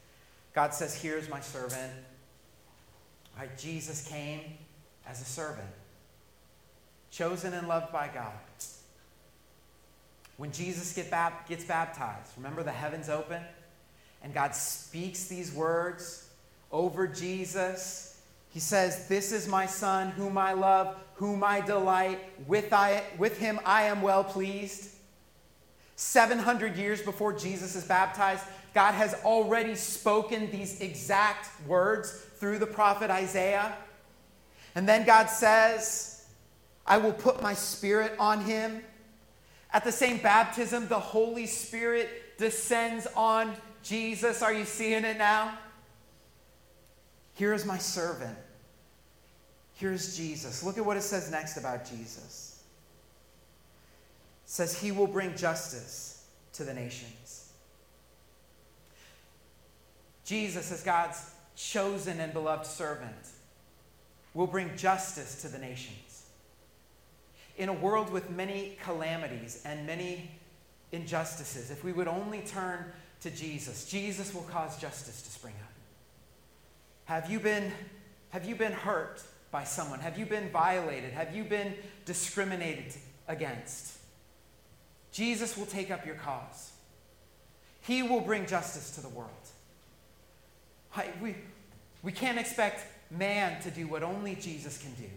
God 0.55 0.73
says, 0.73 0.95
Here's 0.95 1.29
my 1.29 1.41
servant. 1.41 1.93
Jesus 3.59 4.07
came 4.07 4.41
as 5.07 5.21
a 5.21 5.25
servant, 5.25 5.69
chosen 7.11 7.55
and 7.55 7.67
loved 7.67 7.93
by 7.93 8.09
God. 8.09 8.33
When 10.37 10.53
Jesus 10.53 10.93
get 10.93 11.11
bab- 11.11 11.47
gets 11.49 11.65
baptized, 11.65 12.33
remember 12.37 12.63
the 12.63 12.73
heavens 12.73 13.09
open? 13.09 13.43
And 14.23 14.33
God 14.33 14.55
speaks 14.55 15.27
these 15.27 15.53
words 15.53 16.29
over 16.71 17.07
Jesus. 17.07 18.21
He 18.51 18.61
says, 18.61 19.09
This 19.09 19.33
is 19.33 19.49
my 19.49 19.67
son, 19.67 20.11
whom 20.11 20.39
I 20.39 20.53
love, 20.53 20.97
whom 21.15 21.43
I 21.43 21.61
delight. 21.61 22.21
With, 22.47 22.73
I, 22.73 23.03
with 23.19 23.39
him 23.39 23.61
I 23.65 23.85
am 23.85 24.03
well 24.03 24.25
pleased. 24.25 24.91
700 25.97 26.77
years 26.77 27.03
before 27.03 27.33
Jesus 27.33 27.77
is 27.77 27.85
baptized, 27.85 28.45
God 28.75 28.93
has 28.93 29.15
already 29.25 29.75
spoken 29.75 30.51
these 30.51 30.81
exact 30.81 31.49
words 31.67 32.11
through 32.39 32.59
the 32.59 32.67
prophet 32.67 33.11
Isaiah. 33.11 33.77
And 34.75 34.89
then 34.89 35.05
God 35.05 35.27
says, 35.27 36.27
I 36.87 36.99
will 36.99 37.13
put 37.13 37.43
my 37.43 37.55
spirit 37.55 38.15
on 38.19 38.41
him. 38.41 38.83
At 39.73 39.85
the 39.85 39.93
same 39.93 40.19
baptism, 40.19 40.89
the 40.89 41.01
Holy 41.01 41.47
Spirit 41.47 42.39
descends 42.39 43.07
on 43.17 43.55
Jesus. 43.83 44.43
Are 44.43 44.53
you 44.53 44.65
seeing 44.65 45.05
it 45.05 45.17
now? 45.17 45.57
Here 47.35 47.55
is 47.55 47.65
my 47.65 47.79
servant. 47.79 48.37
Here's 49.75 50.17
Jesus. 50.17 50.63
Look 50.63 50.77
at 50.79 50.85
what 50.85 50.97
it 50.97 51.03
says 51.03 51.31
next 51.31 51.57
about 51.57 51.89
Jesus 51.89 52.53
says 54.53 54.79
he 54.79 54.93
will 54.93 55.07
bring 55.07 55.35
justice 55.35 56.27
to 56.53 56.63
the 56.63 56.75
nations. 56.75 57.49
Jesus, 60.27 60.71
as 60.71 60.83
God's 60.83 61.31
chosen 61.57 62.21
and 62.21 62.35
beloved 62.35 62.67
servant, 62.67 63.17
will 64.35 64.47
bring 64.47 64.77
justice 64.77 65.41
to 65.41 65.49
the 65.49 65.59
nations. 65.59 66.12
In 67.57 67.69
a 67.69 67.73
world 67.73 68.11
with 68.11 68.31
many 68.31 68.79
calamities 68.83 69.63
and 69.65 69.87
many 69.87 70.31
injustices, 70.91 71.71
if 71.71 71.85
we 71.85 71.93
would 71.93 72.09
only 72.09 72.41
turn 72.41 72.87
to 73.21 73.31
Jesus, 73.31 73.89
Jesus 73.89 74.35
will 74.35 74.43
cause 74.43 74.79
justice 74.79 75.23
to 75.23 75.31
spring 75.31 75.55
up. 75.63 75.73
Have 77.05 77.31
you 77.31 77.41
been, 77.41 77.73
have 78.31 78.45
you 78.45 78.55
been 78.55 78.73
hurt 78.73 79.23
by 79.51 79.65
someone? 79.65 80.01
Have 80.01 80.19
you 80.19 80.27
been 80.27 80.51
violated? 80.51 81.13
Have 81.13 81.35
you 81.35 81.45
been 81.45 81.75
discriminated 82.05 82.95
against? 83.29 83.99
Jesus 85.13 85.57
will 85.57 85.67
take 85.67 85.91
up 85.91 86.07
your 86.07 86.15
cause. 86.15 86.73
He 87.83 88.03
will 88.03 88.21
bring 88.21 88.47
justice 88.47 88.93
to 88.93 89.01
the 89.01 89.09
world. 89.09 89.31
We, 91.21 91.37
we 92.03 92.13
can't 92.13 92.39
expect 92.39 92.87
man 93.11 93.61
to 93.63 93.71
do 93.71 93.87
what 93.87 94.03
only 94.03 94.35
Jesus 94.37 94.79
can 94.79 94.93
do. 94.95 95.11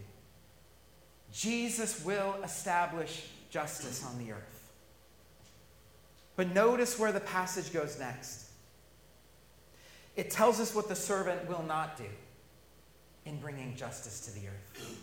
Jesus 1.36 2.02
will 2.02 2.34
establish 2.42 3.26
justice 3.50 4.02
on 4.02 4.18
the 4.18 4.32
earth. 4.32 4.72
But 6.34 6.54
notice 6.54 6.98
where 6.98 7.12
the 7.12 7.20
passage 7.20 7.74
goes 7.74 7.98
next. 7.98 8.48
It 10.16 10.30
tells 10.30 10.60
us 10.60 10.74
what 10.74 10.88
the 10.88 10.96
servant 10.96 11.46
will 11.46 11.62
not 11.62 11.98
do 11.98 12.06
in 13.26 13.38
bringing 13.38 13.76
justice 13.76 14.20
to 14.26 14.40
the 14.40 14.46
earth. 14.46 14.98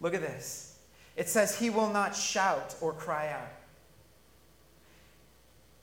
Look 0.00 0.14
at 0.14 0.20
this. 0.20 0.78
It 1.16 1.28
says, 1.28 1.56
He 1.56 1.70
will 1.70 1.90
not 1.90 2.14
shout 2.16 2.74
or 2.80 2.92
cry 2.92 3.30
out 3.30 3.52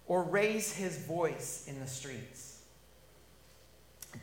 or 0.07 0.23
raise 0.23 0.73
his 0.73 0.97
voice 0.97 1.65
in 1.67 1.79
the 1.79 1.87
streets. 1.87 2.61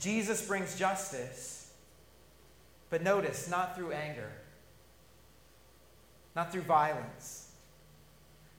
Jesus 0.00 0.47
brings 0.47 0.79
justice, 0.79 1.73
but 2.91 3.02
notice, 3.02 3.49
not 3.50 3.75
through 3.75 3.93
anger, 3.93 4.31
not 6.35 6.53
through 6.53 6.62
violence, 6.62 7.51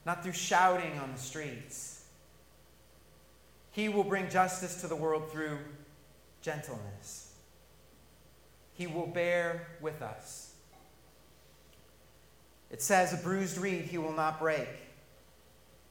not 0.06 0.24
through 0.24 0.34
shouting 0.34 1.00
on 1.00 1.12
the 1.12 1.20
streets. 1.20 2.06
He 3.72 3.89
will 3.89 4.03
bring 4.03 4.30
justice 4.30 4.82
to 4.82 4.88
the 4.88 4.96
world 4.96 5.32
through 5.32 5.58
gentleness. 6.42 7.34
He 8.74 8.88
will 8.88 9.08
bear 9.08 9.68
with 9.82 10.01
us. 10.01 10.53
It 12.72 12.82
says, 12.82 13.13
A 13.13 13.18
bruised 13.18 13.58
reed 13.58 13.86
he 13.86 13.98
will 13.98 14.13
not 14.13 14.39
break 14.39 14.68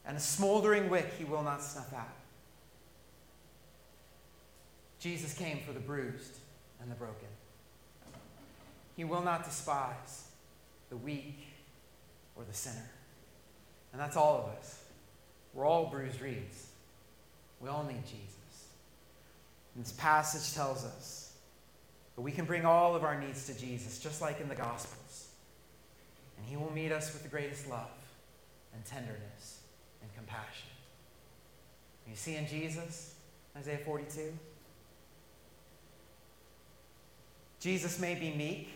and 0.04 0.16
a 0.16 0.20
smoldering 0.20 0.90
wick 0.90 1.12
he 1.18 1.24
will 1.24 1.42
not 1.42 1.62
snuff 1.62 1.92
out. 1.94 2.08
Jesus 4.98 5.34
came 5.34 5.60
for 5.66 5.72
the 5.72 5.80
bruised 5.80 6.36
and 6.80 6.90
the 6.90 6.94
broken. 6.94 7.28
He 8.96 9.04
will 9.04 9.22
not 9.22 9.44
despise 9.44 10.28
the 10.90 10.96
weak 10.96 11.38
or 12.36 12.44
the 12.44 12.54
sinner. 12.54 12.90
And 13.92 14.00
that's 14.00 14.16
all 14.16 14.38
of 14.38 14.58
us. 14.58 14.82
We're 15.54 15.66
all 15.66 15.86
bruised 15.86 16.20
reeds. 16.20 16.68
We 17.60 17.68
all 17.68 17.84
need 17.84 18.04
Jesus. 18.06 18.66
And 19.74 19.84
this 19.84 19.92
passage 19.92 20.54
tells 20.54 20.84
us 20.84 21.32
that 22.16 22.22
we 22.22 22.32
can 22.32 22.44
bring 22.44 22.64
all 22.64 22.94
of 22.94 23.04
our 23.04 23.18
needs 23.18 23.46
to 23.46 23.58
Jesus, 23.58 23.98
just 23.98 24.20
like 24.20 24.40
in 24.40 24.48
the 24.48 24.54
Gospels. 24.54 25.28
And 26.36 26.46
He 26.46 26.56
will 26.56 26.72
meet 26.72 26.92
us 26.92 27.12
with 27.12 27.22
the 27.22 27.28
greatest 27.28 27.68
love 27.68 27.90
and 28.74 28.84
tenderness 28.84 29.60
and 30.02 30.14
compassion. 30.14 30.68
You 32.08 32.16
see 32.16 32.36
in 32.36 32.46
Jesus, 32.46 33.14
Isaiah 33.56 33.78
42? 33.78 34.32
Jesus 37.60 38.00
may 38.00 38.14
be 38.14 38.34
meek, 38.34 38.70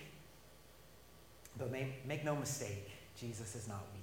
but 1.59 1.73
may, 1.73 1.89
make 2.07 2.25
no 2.25 2.37
mistake, 2.37 2.89
Jesus 3.19 3.55
is 3.55 3.69
not 3.69 3.83
weak. 3.95 4.03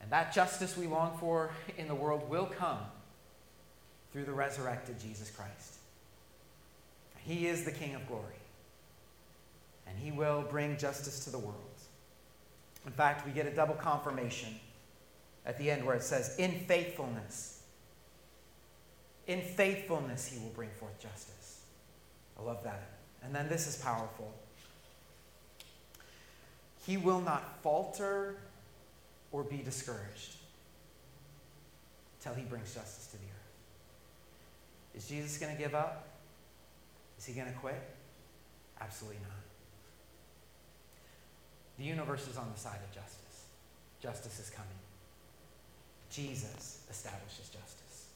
And 0.00 0.10
that 0.10 0.32
justice 0.32 0.76
we 0.76 0.86
long 0.86 1.16
for 1.18 1.50
in 1.76 1.88
the 1.88 1.94
world 1.94 2.28
will 2.28 2.46
come 2.46 2.78
through 4.12 4.24
the 4.24 4.32
resurrected 4.32 4.98
Jesus 5.00 5.30
Christ. 5.30 5.76
He 7.18 7.46
is 7.46 7.64
the 7.64 7.70
King 7.70 7.94
of 7.94 8.06
glory, 8.06 8.24
and 9.86 9.98
he 9.98 10.10
will 10.10 10.42
bring 10.42 10.76
justice 10.78 11.24
to 11.24 11.30
the 11.30 11.38
world. 11.38 11.56
In 12.86 12.92
fact, 12.92 13.26
we 13.26 13.32
get 13.32 13.46
a 13.46 13.54
double 13.54 13.74
confirmation 13.74 14.54
at 15.44 15.58
the 15.58 15.70
end 15.70 15.84
where 15.84 15.94
it 15.94 16.02
says, 16.02 16.36
In 16.38 16.52
faithfulness. 16.60 17.62
In 19.26 19.42
faithfulness, 19.42 20.26
he 20.26 20.38
will 20.38 20.50
bring 20.50 20.70
forth 20.70 20.98
justice. 20.98 21.60
I 22.38 22.42
love 22.42 22.64
that. 22.64 22.88
And 23.22 23.34
then 23.34 23.48
this 23.48 23.66
is 23.66 23.76
powerful. 23.76 24.32
He 26.86 26.96
will 26.96 27.20
not 27.20 27.62
falter 27.62 28.36
or 29.32 29.44
be 29.44 29.58
discouraged 29.58 30.36
till 32.20 32.34
he 32.34 32.42
brings 32.42 32.74
justice 32.74 33.06
to 33.08 33.16
the 33.16 33.24
earth. 33.24 34.96
Is 34.96 35.08
Jesus 35.08 35.38
going 35.38 35.54
to 35.54 35.60
give 35.60 35.74
up? 35.74 36.08
Is 37.18 37.26
he 37.26 37.34
going 37.34 37.46
to 37.48 37.58
quit? 37.58 37.80
Absolutely 38.80 39.20
not. 39.22 39.30
The 41.78 41.84
universe 41.84 42.28
is 42.28 42.36
on 42.36 42.50
the 42.52 42.58
side 42.58 42.78
of 42.86 42.94
justice. 42.94 43.44
Justice 44.02 44.40
is 44.40 44.50
coming. 44.50 44.68
Jesus 46.10 46.80
establishes 46.90 47.48
justice. 47.48 48.06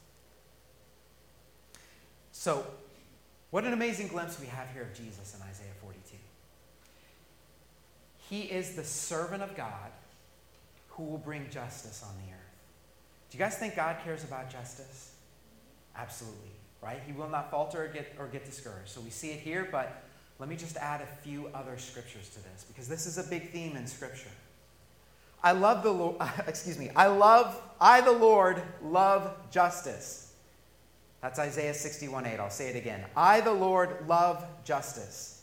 So, 2.31 2.65
what 3.51 3.63
an 3.63 3.73
amazing 3.73 4.07
glimpse 4.07 4.39
we 4.39 4.47
have 4.47 4.67
here 4.73 4.83
of 4.83 4.93
Jesus 4.93 5.35
in 5.35 5.41
Isaiah 5.49 5.73
42. 5.81 6.17
He 8.29 8.41
is 8.41 8.75
the 8.75 8.83
servant 8.83 9.43
of 9.43 9.55
God 9.55 9.91
who 10.89 11.03
will 11.03 11.17
bring 11.17 11.49
justice 11.49 12.03
on 12.07 12.15
the 12.25 12.31
earth. 12.31 12.39
Do 13.29 13.37
you 13.37 13.43
guys 13.43 13.57
think 13.57 13.75
God 13.75 13.97
cares 14.03 14.23
about 14.23 14.49
justice? 14.49 15.13
Absolutely, 15.95 16.51
right? 16.81 17.01
He 17.05 17.13
will 17.13 17.29
not 17.29 17.51
falter 17.51 17.85
or 17.85 17.87
get, 17.87 18.15
or 18.17 18.27
get 18.27 18.45
discouraged. 18.45 18.89
So 18.89 19.01
we 19.01 19.09
see 19.09 19.31
it 19.31 19.39
here, 19.39 19.67
but 19.71 20.03
let 20.39 20.49
me 20.49 20.55
just 20.55 20.77
add 20.77 21.01
a 21.01 21.05
few 21.23 21.49
other 21.53 21.77
scriptures 21.77 22.29
to 22.29 22.43
this 22.43 22.65
because 22.67 22.87
this 22.87 23.05
is 23.05 23.17
a 23.17 23.23
big 23.23 23.51
theme 23.51 23.75
in 23.77 23.87
Scripture. 23.87 24.29
I 25.43 25.51
love 25.51 25.83
the 25.83 25.91
Lord, 25.91 26.17
excuse 26.47 26.77
me, 26.77 26.89
I 26.95 27.07
love, 27.07 27.61
I 27.79 28.01
the 28.01 28.11
Lord 28.11 28.61
love 28.83 29.33
justice. 29.51 30.33
That's 31.21 31.39
Isaiah 31.39 31.73
61 31.73 32.25
8. 32.25 32.39
I'll 32.39 32.49
say 32.49 32.69
it 32.69 32.75
again. 32.75 33.03
I, 33.15 33.41
the 33.41 33.53
Lord, 33.53 34.05
love 34.07 34.45
justice. 34.63 35.34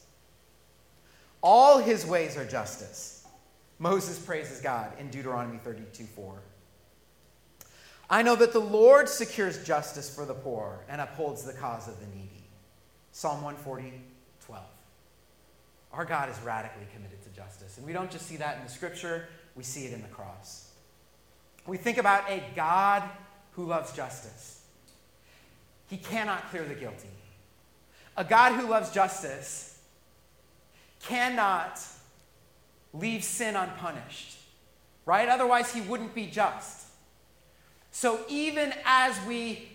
All 1.42 1.78
his 1.78 2.06
ways 2.06 2.36
are 2.36 2.44
justice. 2.44 3.26
Moses 3.78 4.18
praises 4.18 4.60
God 4.60 4.92
in 4.98 5.10
Deuteronomy 5.10 5.58
32 5.58 6.04
4. 6.04 6.40
I 8.08 8.22
know 8.22 8.36
that 8.36 8.52
the 8.52 8.60
Lord 8.60 9.08
secures 9.08 9.64
justice 9.64 10.14
for 10.14 10.24
the 10.24 10.34
poor 10.34 10.84
and 10.88 11.00
upholds 11.00 11.42
the 11.42 11.52
cause 11.52 11.88
of 11.88 11.98
the 11.98 12.06
needy. 12.06 12.44
Psalm 13.10 13.42
140 13.42 13.92
12. 14.46 14.64
Our 15.92 16.04
God 16.04 16.30
is 16.30 16.38
radically 16.40 16.86
committed 16.94 17.22
to 17.22 17.30
justice. 17.30 17.76
And 17.76 17.86
we 17.86 17.92
don't 17.92 18.10
just 18.10 18.26
see 18.26 18.36
that 18.36 18.58
in 18.58 18.64
the 18.64 18.70
scripture, 18.70 19.28
we 19.56 19.64
see 19.64 19.84
it 19.86 19.92
in 19.92 20.02
the 20.02 20.08
cross. 20.08 20.70
We 21.66 21.76
think 21.76 21.98
about 21.98 22.30
a 22.30 22.42
God 22.54 23.02
who 23.52 23.64
loves 23.64 23.92
justice. 23.92 24.62
He 25.88 25.96
cannot 25.96 26.50
clear 26.50 26.64
the 26.64 26.74
guilty. 26.74 27.08
A 28.16 28.24
God 28.24 28.52
who 28.58 28.68
loves 28.68 28.90
justice 28.90 29.71
cannot 31.02 31.80
leave 32.92 33.24
sin 33.24 33.56
unpunished, 33.56 34.38
right? 35.06 35.28
Otherwise, 35.28 35.72
he 35.72 35.80
wouldn't 35.80 36.14
be 36.14 36.26
just. 36.26 36.86
So 37.90 38.20
even 38.28 38.72
as 38.84 39.18
we 39.26 39.68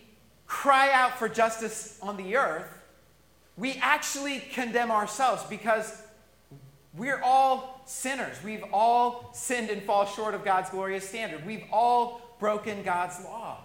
cry 0.46 0.92
out 0.92 1.18
for 1.18 1.30
justice 1.30 2.00
on 2.02 2.18
the 2.18 2.38
earth, 2.38 2.74
we 3.58 3.74
actually 3.82 4.40
condemn 4.40 4.92
ourselves 4.92 5.44
because 5.44 6.04
we're 6.94 7.22
all 7.22 7.82
sinners. 7.86 8.38
We've 8.44 8.64
all 8.72 9.30
sinned 9.34 9.70
and 9.70 9.84
fall 9.84 10.06
short 10.06 10.34
of 10.34 10.44
God's 10.44 10.70
glorious 10.70 11.08
standard. 11.08 11.46
We've 11.46 11.66
all 11.72 12.22
broken 12.40 12.84
God's 12.84 13.24
law. 13.24 13.58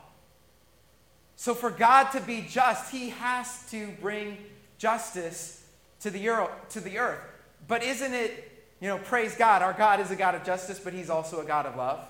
So, 1.37 1.55
for 1.55 1.71
God 1.71 2.11
to 2.13 2.21
be 2.21 2.47
just, 2.49 2.93
He 2.93 3.11
has 3.11 3.69
to 3.71 3.89
bring 4.01 4.39
justice 4.79 5.65
to 6.01 6.11
the, 6.11 6.29
earth. 6.29 7.21
But 7.69 7.83
isn't 7.83 8.13
it, 8.13 8.65
you 8.81 8.89
know, 8.89 8.99
praise 8.99 9.35
God, 9.37 9.63
our 9.63 9.73
God 9.73 10.01
is 10.01 10.11
a 10.11 10.17
God 10.17 10.35
of 10.35 10.45
justice, 10.45 10.79
but 10.79 10.93
He's 10.93 11.11
also 11.11 11.41
a 11.41 11.45
God 11.45 11.67
of 11.67 11.77
love? 11.77 12.01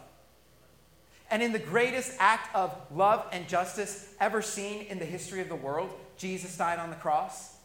And 1.30 1.42
in 1.42 1.52
the 1.52 1.58
greatest 1.58 2.12
act 2.18 2.54
of 2.54 2.76
love 2.94 3.26
and 3.32 3.48
justice 3.48 4.12
ever 4.20 4.42
seen 4.42 4.86
in 4.86 4.98
the 4.98 5.04
history 5.04 5.40
of 5.40 5.48
the 5.48 5.56
world, 5.56 5.90
Jesus 6.16 6.56
died 6.56 6.78
on 6.78 6.90
the 6.90 6.96
cross. 6.96 7.56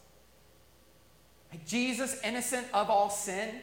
Jesus, 1.66 2.20
innocent 2.24 2.68
of 2.74 2.90
all 2.90 3.10
sin, 3.10 3.56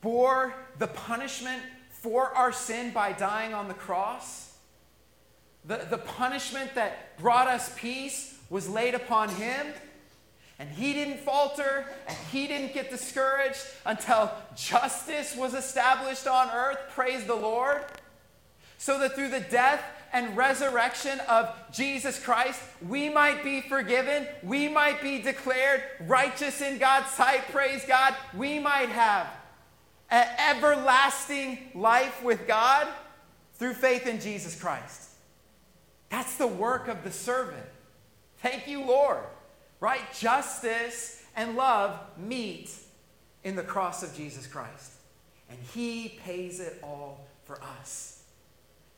bore 0.00 0.54
the 0.78 0.86
punishment 0.86 1.62
for 1.90 2.28
our 2.36 2.52
sin 2.52 2.92
by 2.92 3.12
dying 3.12 3.54
on 3.54 3.68
the 3.68 3.74
cross. 3.74 4.54
The, 5.64 5.86
the 5.88 5.98
punishment 5.98 6.74
that 6.74 7.18
brought 7.18 7.48
us 7.48 7.72
peace 7.76 8.38
was 8.50 8.68
laid 8.68 8.94
upon 8.94 9.30
him. 9.30 9.66
And 10.58 10.70
he 10.70 10.92
didn't 10.92 11.18
falter 11.18 11.86
and 12.06 12.16
he 12.30 12.46
didn't 12.46 12.74
get 12.74 12.90
discouraged 12.90 13.60
until 13.84 14.30
justice 14.54 15.34
was 15.36 15.54
established 15.54 16.26
on 16.26 16.48
earth. 16.50 16.78
Praise 16.90 17.24
the 17.24 17.34
Lord. 17.34 17.84
So 18.78 18.98
that 19.00 19.14
through 19.14 19.30
the 19.30 19.40
death 19.40 19.82
and 20.12 20.36
resurrection 20.36 21.18
of 21.28 21.52
Jesus 21.72 22.22
Christ, 22.22 22.60
we 22.86 23.08
might 23.08 23.42
be 23.42 23.62
forgiven. 23.62 24.28
We 24.44 24.68
might 24.68 25.02
be 25.02 25.20
declared 25.20 25.82
righteous 26.02 26.60
in 26.60 26.78
God's 26.78 27.10
sight. 27.10 27.50
Praise 27.50 27.84
God. 27.84 28.14
We 28.32 28.60
might 28.60 28.90
have 28.90 29.26
an 30.10 30.28
everlasting 30.38 31.58
life 31.74 32.22
with 32.22 32.46
God 32.46 32.86
through 33.54 33.74
faith 33.74 34.06
in 34.06 34.20
Jesus 34.20 34.60
Christ. 34.60 35.10
That's 36.10 36.36
the 36.36 36.46
work 36.46 36.86
of 36.86 37.02
the 37.02 37.10
servant. 37.10 37.66
Thank 38.38 38.68
you, 38.68 38.84
Lord. 38.84 39.24
Right? 39.84 40.14
Justice 40.14 41.22
and 41.36 41.56
love 41.56 42.00
meet 42.16 42.70
in 43.42 43.54
the 43.54 43.62
cross 43.62 44.02
of 44.02 44.16
Jesus 44.16 44.46
Christ. 44.46 44.92
And 45.50 45.58
He 45.74 46.18
pays 46.24 46.58
it 46.58 46.78
all 46.82 47.26
for 47.44 47.60
us. 47.62 48.22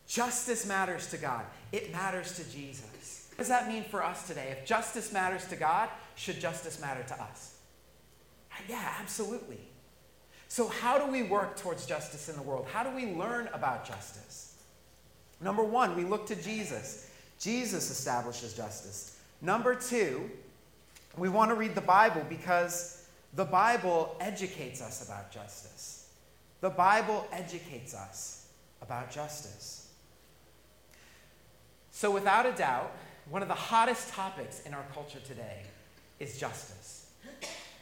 Justice 0.06 0.64
matters 0.64 1.08
to 1.08 1.16
God, 1.16 1.44
it 1.72 1.92
matters 1.92 2.36
to 2.36 2.48
Jesus. 2.52 3.30
What 3.30 3.38
does 3.38 3.48
that 3.48 3.66
mean 3.66 3.82
for 3.82 4.04
us 4.04 4.28
today? 4.28 4.56
If 4.56 4.64
justice 4.64 5.12
matters 5.12 5.44
to 5.48 5.56
God, 5.56 5.88
should 6.14 6.38
justice 6.38 6.80
matter 6.80 7.02
to 7.08 7.20
us? 7.20 7.56
Uh, 8.52 8.62
yeah, 8.68 8.94
absolutely. 9.00 9.58
So, 10.46 10.68
how 10.68 11.04
do 11.04 11.10
we 11.10 11.24
work 11.24 11.56
towards 11.56 11.84
justice 11.84 12.28
in 12.28 12.36
the 12.36 12.42
world? 12.42 12.64
How 12.72 12.84
do 12.84 12.94
we 12.94 13.12
learn 13.12 13.48
about 13.52 13.88
justice? 13.88 14.54
Number 15.40 15.64
one, 15.64 15.96
we 15.96 16.04
look 16.04 16.26
to 16.26 16.36
Jesus. 16.36 17.10
Jesus 17.40 17.90
establishes 17.90 18.54
justice. 18.54 19.18
Number 19.42 19.74
two, 19.74 20.30
we 21.16 21.28
want 21.28 21.50
to 21.50 21.54
read 21.54 21.74
the 21.74 21.80
Bible 21.80 22.24
because 22.28 23.06
the 23.34 23.44
Bible 23.44 24.16
educates 24.20 24.80
us 24.82 25.06
about 25.06 25.30
justice. 25.30 26.08
The 26.60 26.70
Bible 26.70 27.26
educates 27.32 27.94
us 27.94 28.46
about 28.82 29.10
justice. 29.10 29.88
So, 31.90 32.10
without 32.10 32.46
a 32.46 32.52
doubt, 32.52 32.92
one 33.30 33.42
of 33.42 33.48
the 33.48 33.54
hottest 33.54 34.12
topics 34.12 34.62
in 34.62 34.74
our 34.74 34.84
culture 34.92 35.18
today 35.26 35.62
is 36.20 36.38
justice. 36.38 37.10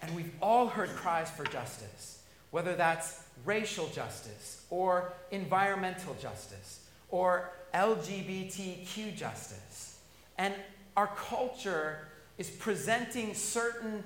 And 0.03 0.14
we've 0.14 0.33
all 0.40 0.66
heard 0.66 0.90
cries 0.90 1.31
for 1.31 1.44
justice, 1.44 2.23
whether 2.51 2.75
that's 2.75 3.25
racial 3.44 3.88
justice 3.88 4.64
or 4.70 5.12
environmental 5.31 6.14
justice 6.20 6.81
or 7.11 7.51
LGBTQ 7.75 9.16
justice. 9.16 9.99
And 10.38 10.55
our 10.97 11.09
culture 11.09 12.09
is 12.38 12.51
presenting 12.51 13.35
certain 13.35 14.03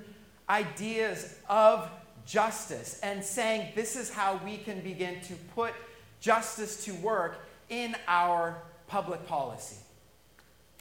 ideas 0.49 1.35
of 1.49 1.89
justice 2.25 2.99
and 3.01 3.23
saying 3.23 3.69
this 3.75 3.95
is 3.95 4.11
how 4.11 4.39
we 4.45 4.57
can 4.57 4.81
begin 4.81 5.19
to 5.21 5.33
put 5.55 5.73
justice 6.19 6.85
to 6.85 6.93
work 6.95 7.47
in 7.69 7.95
our 8.07 8.61
public 8.87 9.25
policy. 9.27 9.77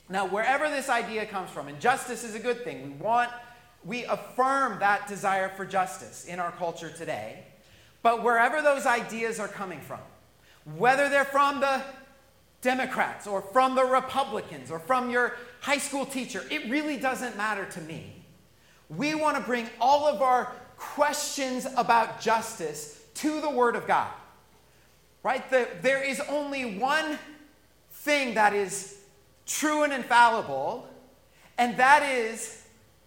Now, 0.08 0.26
wherever 0.26 0.70
this 0.70 0.88
idea 0.88 1.26
comes 1.26 1.50
from, 1.50 1.68
and 1.68 1.78
justice 1.80 2.24
is 2.24 2.34
a 2.34 2.38
good 2.38 2.64
thing, 2.64 2.82
we 2.82 3.04
want, 3.04 3.30
we 3.84 4.04
affirm 4.04 4.78
that 4.80 5.06
desire 5.06 5.50
for 5.50 5.66
justice 5.66 6.24
in 6.24 6.40
our 6.40 6.50
culture 6.52 6.90
today. 6.90 7.44
But 8.02 8.22
wherever 8.22 8.62
those 8.62 8.86
ideas 8.86 9.38
are 9.38 9.48
coming 9.48 9.80
from, 9.80 10.00
whether 10.76 11.08
they're 11.08 11.24
from 11.24 11.60
the 11.60 11.82
Democrats 12.60 13.26
or 13.26 13.40
from 13.40 13.74
the 13.74 13.84
Republicans 13.84 14.70
or 14.70 14.78
from 14.78 15.10
your 15.10 15.36
high 15.60 15.78
school 15.78 16.04
teacher, 16.04 16.44
it 16.50 16.68
really 16.70 16.96
doesn't 16.96 17.36
matter 17.36 17.64
to 17.66 17.80
me. 17.82 18.14
We 18.88 19.14
want 19.14 19.36
to 19.36 19.42
bring 19.42 19.68
all 19.80 20.06
of 20.06 20.22
our 20.22 20.52
questions 20.76 21.66
about 21.76 22.20
justice 22.20 23.02
to 23.14 23.40
the 23.40 23.50
Word 23.50 23.76
of 23.76 23.86
God. 23.86 24.10
Right? 25.22 25.48
The, 25.50 25.68
there 25.82 26.02
is 26.02 26.20
only 26.28 26.78
one 26.78 27.18
thing 27.90 28.34
that 28.34 28.54
is 28.54 28.98
true 29.46 29.82
and 29.82 29.92
infallible, 29.92 30.88
and 31.58 31.76
that 31.76 32.02
is 32.02 32.64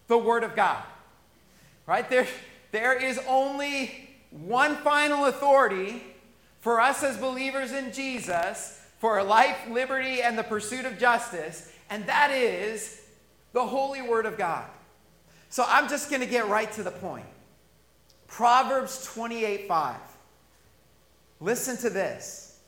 the 0.07 0.17
Word 0.17 0.43
of 0.43 0.55
God. 0.55 0.83
Right? 1.87 2.09
There, 2.09 2.27
there 2.71 2.93
is 2.93 3.19
only 3.27 4.09
one 4.29 4.75
final 4.77 5.25
authority 5.25 6.03
for 6.59 6.79
us 6.79 7.03
as 7.03 7.17
believers 7.17 7.71
in 7.71 7.91
Jesus 7.91 8.80
for 9.01 9.23
life, 9.23 9.57
liberty, 9.67 10.21
and 10.21 10.37
the 10.37 10.43
pursuit 10.43 10.85
of 10.85 10.99
justice, 10.99 11.71
and 11.89 12.05
that 12.05 12.29
is 12.29 13.01
the 13.51 13.65
holy 13.65 14.03
Word 14.03 14.27
of 14.27 14.37
God. 14.37 14.69
So 15.49 15.65
I'm 15.67 15.89
just 15.89 16.11
going 16.11 16.21
to 16.21 16.27
get 16.27 16.47
right 16.47 16.71
to 16.73 16.83
the 16.83 16.91
point. 16.91 17.25
Proverbs 18.27 19.03
28 19.05 19.67
5. 19.67 19.95
Listen 21.39 21.77
to 21.77 21.89
this. 21.89 22.59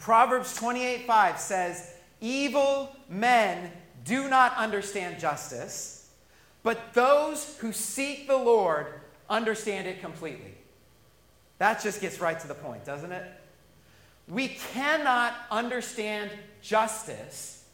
Proverbs 0.00 0.56
28 0.56 1.06
5 1.06 1.38
says, 1.38 1.94
Evil 2.20 2.94
men 3.08 3.70
do 4.04 4.28
not 4.28 4.56
understand 4.56 5.20
justice, 5.20 6.10
but 6.64 6.92
those 6.92 7.56
who 7.58 7.72
seek 7.72 8.26
the 8.26 8.36
Lord 8.36 8.88
understand 9.30 9.86
it 9.86 10.00
completely. 10.00 10.54
That 11.58 11.80
just 11.80 12.00
gets 12.00 12.20
right 12.20 12.38
to 12.40 12.48
the 12.48 12.54
point, 12.54 12.84
doesn't 12.84 13.12
it? 13.12 13.24
We 14.28 14.48
cannot 14.48 15.34
understand 15.50 16.30
justice 16.62 17.64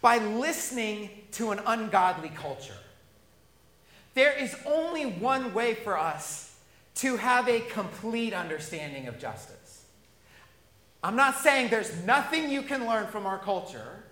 by 0.00 0.18
listening 0.18 1.10
to 1.32 1.52
an 1.52 1.60
ungodly 1.66 2.30
culture. 2.30 2.72
There 4.14 4.36
is 4.36 4.56
only 4.66 5.04
one 5.04 5.54
way 5.54 5.74
for 5.74 5.98
us 5.98 6.56
to 6.96 7.16
have 7.16 7.48
a 7.48 7.60
complete 7.60 8.32
understanding 8.32 9.06
of 9.06 9.18
justice. 9.18 9.84
I'm 11.02 11.16
not 11.16 11.38
saying 11.38 11.70
there's 11.70 12.04
nothing 12.04 12.50
you 12.50 12.62
can 12.62 12.86
learn 12.86 13.06
from 13.06 13.24
our 13.24 13.38
culture, 13.38 14.04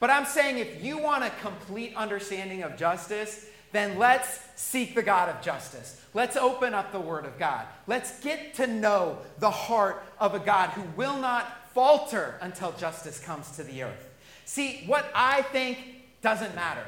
but 0.00 0.10
I'm 0.10 0.26
saying 0.26 0.58
if 0.58 0.84
you 0.84 0.98
want 0.98 1.24
a 1.24 1.30
complete 1.40 1.94
understanding 1.96 2.62
of 2.62 2.76
justice, 2.76 3.46
then 3.76 3.98
let's 3.98 4.40
seek 4.56 4.94
the 4.94 5.02
God 5.02 5.28
of 5.28 5.42
justice. 5.42 6.00
Let's 6.14 6.36
open 6.36 6.72
up 6.72 6.92
the 6.92 7.00
Word 7.00 7.26
of 7.26 7.38
God. 7.38 7.66
Let's 7.86 8.20
get 8.20 8.54
to 8.54 8.66
know 8.66 9.18
the 9.38 9.50
heart 9.50 10.02
of 10.18 10.34
a 10.34 10.38
God 10.38 10.70
who 10.70 10.82
will 10.96 11.18
not 11.18 11.70
falter 11.74 12.38
until 12.40 12.72
justice 12.72 13.20
comes 13.20 13.50
to 13.56 13.62
the 13.62 13.82
earth. 13.82 14.08
See, 14.46 14.84
what 14.86 15.10
I 15.14 15.42
think 15.42 15.78
doesn't 16.22 16.54
matter. 16.54 16.86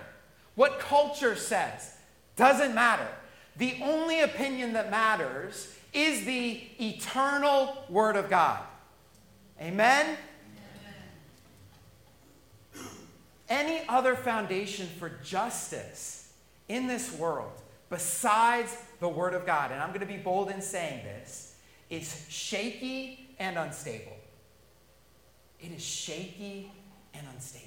What 0.54 0.80
culture 0.80 1.36
says 1.36 1.94
doesn't 2.36 2.74
matter. 2.74 3.08
The 3.56 3.76
only 3.82 4.20
opinion 4.20 4.72
that 4.72 4.90
matters 4.90 5.74
is 5.92 6.24
the 6.24 6.62
eternal 6.80 7.84
Word 7.90 8.16
of 8.16 8.30
God. 8.30 8.60
Amen? 9.60 10.16
Any 13.48 13.86
other 13.88 14.14
foundation 14.14 14.86
for 14.98 15.10
justice 15.22 16.17
in 16.68 16.86
this 16.86 17.12
world 17.12 17.52
besides 17.90 18.76
the 19.00 19.08
Word 19.08 19.34
of 19.34 19.46
God, 19.46 19.72
and 19.72 19.80
I'm 19.80 19.88
going 19.88 20.00
to 20.00 20.06
be 20.06 20.16
bold 20.16 20.50
in 20.50 20.60
saying 20.60 21.04
this, 21.04 21.54
is 21.90 22.26
shaky 22.28 23.30
and 23.38 23.56
unstable. 23.56 24.16
It 25.60 25.72
is 25.72 25.82
shaky 25.82 26.70
and 27.14 27.26
unstable. 27.34 27.66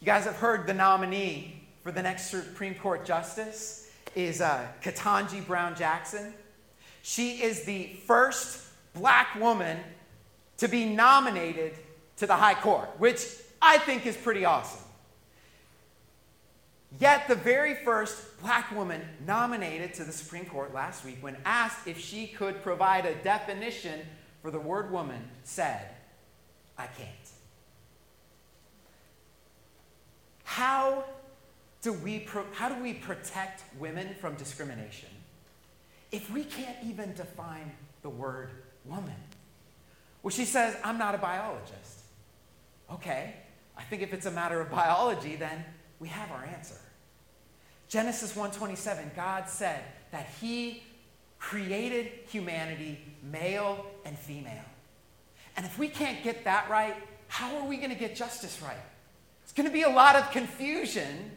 You 0.00 0.06
guys 0.06 0.24
have 0.24 0.36
heard 0.36 0.66
the 0.66 0.74
nominee 0.74 1.66
for 1.82 1.92
the 1.92 2.02
next 2.02 2.30
Supreme 2.30 2.74
Court 2.74 3.04
Justice 3.04 3.90
is 4.14 4.40
uh, 4.40 4.66
Ketanji 4.82 5.46
Brown 5.46 5.74
Jackson. 5.74 6.32
She 7.02 7.42
is 7.42 7.64
the 7.64 7.94
first 8.06 8.62
black 8.94 9.34
woman 9.38 9.78
to 10.58 10.68
be 10.68 10.86
nominated 10.86 11.74
to 12.16 12.26
the 12.26 12.34
High 12.34 12.54
Court, 12.54 12.88
which 12.98 13.26
I 13.60 13.78
think 13.78 14.06
is 14.06 14.16
pretty 14.16 14.44
awesome. 14.44 14.83
Yet, 17.00 17.26
the 17.26 17.34
very 17.34 17.74
first 17.74 18.40
black 18.40 18.70
woman 18.70 19.02
nominated 19.26 19.94
to 19.94 20.04
the 20.04 20.12
Supreme 20.12 20.46
Court 20.46 20.72
last 20.72 21.04
week, 21.04 21.18
when 21.20 21.36
asked 21.44 21.88
if 21.88 21.98
she 21.98 22.28
could 22.28 22.62
provide 22.62 23.04
a 23.04 23.14
definition 23.16 24.00
for 24.42 24.50
the 24.50 24.60
word 24.60 24.92
woman, 24.92 25.20
said, 25.42 25.88
I 26.78 26.86
can't. 26.86 27.08
How 30.44 31.04
do 31.82 31.92
we, 31.92 32.20
pro- 32.20 32.46
how 32.52 32.68
do 32.68 32.80
we 32.80 32.94
protect 32.94 33.64
women 33.78 34.14
from 34.20 34.34
discrimination 34.36 35.08
if 36.12 36.30
we 36.30 36.44
can't 36.44 36.76
even 36.84 37.12
define 37.14 37.72
the 38.02 38.10
word 38.10 38.50
woman? 38.84 39.16
Well, 40.22 40.30
she 40.30 40.44
says, 40.44 40.76
I'm 40.84 40.96
not 40.96 41.16
a 41.16 41.18
biologist. 41.18 42.02
Okay, 42.90 43.34
I 43.76 43.82
think 43.82 44.02
if 44.02 44.12
it's 44.14 44.26
a 44.26 44.30
matter 44.30 44.60
of 44.60 44.70
biology, 44.70 45.34
then 45.34 45.64
we 45.98 46.08
have 46.08 46.30
our 46.30 46.44
answer. 46.44 46.76
Genesis 47.88 48.34
1:27, 48.34 49.14
God 49.14 49.48
said 49.48 49.84
that 50.10 50.28
he 50.40 50.82
created 51.38 52.10
humanity 52.28 52.98
male 53.22 53.86
and 54.04 54.18
female. 54.18 54.64
And 55.56 55.66
if 55.66 55.78
we 55.78 55.88
can't 55.88 56.22
get 56.24 56.44
that 56.44 56.68
right, 56.70 56.96
how 57.28 57.56
are 57.58 57.64
we 57.64 57.76
going 57.76 57.90
to 57.90 57.96
get 57.96 58.16
justice 58.16 58.60
right? 58.62 58.76
It's 59.42 59.52
going 59.52 59.68
to 59.68 59.72
be 59.72 59.82
a 59.82 59.90
lot 59.90 60.16
of 60.16 60.30
confusion 60.30 61.30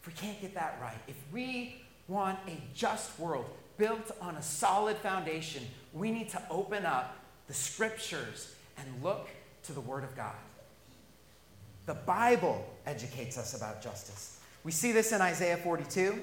if 0.00 0.06
we 0.06 0.12
can't 0.12 0.40
get 0.40 0.54
that 0.54 0.78
right. 0.80 0.98
If 1.08 1.16
we 1.32 1.82
want 2.08 2.38
a 2.46 2.60
just 2.74 3.18
world 3.18 3.46
built 3.76 4.10
on 4.20 4.36
a 4.36 4.42
solid 4.42 4.96
foundation, 4.98 5.62
we 5.92 6.10
need 6.10 6.28
to 6.30 6.42
open 6.50 6.86
up 6.86 7.16
the 7.46 7.54
scriptures 7.54 8.54
and 8.76 8.86
look 9.02 9.28
to 9.64 9.72
the 9.72 9.80
Word 9.80 10.04
of 10.04 10.14
God. 10.14 10.34
The 11.86 11.94
Bible 11.94 12.64
educates 12.86 13.36
us 13.36 13.54
about 13.54 13.82
justice. 13.82 14.33
We 14.64 14.72
see 14.72 14.92
this 14.92 15.12
in 15.12 15.20
Isaiah 15.20 15.58
42. 15.58 16.22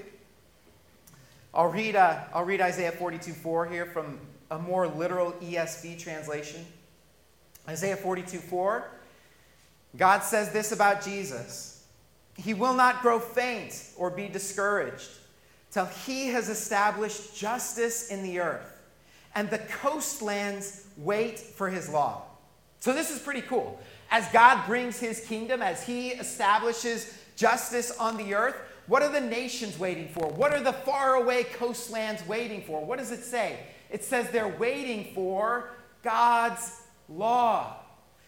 I'll 1.53 1.67
read, 1.67 1.95
uh, 1.95 2.23
I'll 2.33 2.43
read 2.43 2.59
Isaiah 2.59 2.91
42 2.91 3.33
4 3.33 3.67
here 3.67 3.85
from 3.85 4.19
a 4.49 4.57
more 4.57 4.87
literal 4.87 5.33
ESV 5.33 5.99
translation. 5.99 6.65
Isaiah 7.69 7.95
42 7.95 8.39
4. 8.39 8.89
God 9.95 10.19
says 10.23 10.51
this 10.51 10.71
about 10.71 11.03
Jesus 11.03 11.85
He 12.35 12.55
will 12.55 12.73
not 12.73 13.03
grow 13.03 13.19
faint 13.19 13.91
or 13.95 14.09
be 14.09 14.27
discouraged 14.27 15.09
till 15.69 15.85
he 15.85 16.27
has 16.27 16.49
established 16.49 17.35
justice 17.35 18.09
in 18.09 18.23
the 18.23 18.39
earth, 18.39 18.75
and 19.35 19.49
the 19.49 19.59
coastlands 19.59 20.87
wait 20.97 21.39
for 21.39 21.69
his 21.69 21.89
law. 21.89 22.23
So, 22.79 22.93
this 22.93 23.11
is 23.11 23.19
pretty 23.19 23.41
cool. 23.41 23.79
As 24.09 24.27
God 24.29 24.65
brings 24.65 24.99
his 24.99 25.21
kingdom, 25.25 25.61
as 25.61 25.85
he 25.85 26.09
establishes 26.09 27.20
justice 27.41 27.91
on 27.97 28.17
the 28.17 28.35
earth, 28.35 28.55
what 28.85 29.01
are 29.01 29.11
the 29.11 29.19
nations 29.19 29.79
waiting 29.79 30.07
for? 30.09 30.27
What 30.27 30.53
are 30.53 30.61
the 30.61 30.73
faraway 30.73 31.43
coastlands 31.43 32.25
waiting 32.27 32.61
for? 32.61 32.85
What 32.85 32.99
does 32.99 33.11
it 33.11 33.23
say? 33.23 33.59
It 33.89 34.03
says 34.03 34.29
they're 34.29 34.47
waiting 34.47 35.13
for 35.15 35.71
God's 36.03 36.81
law. 37.09 37.77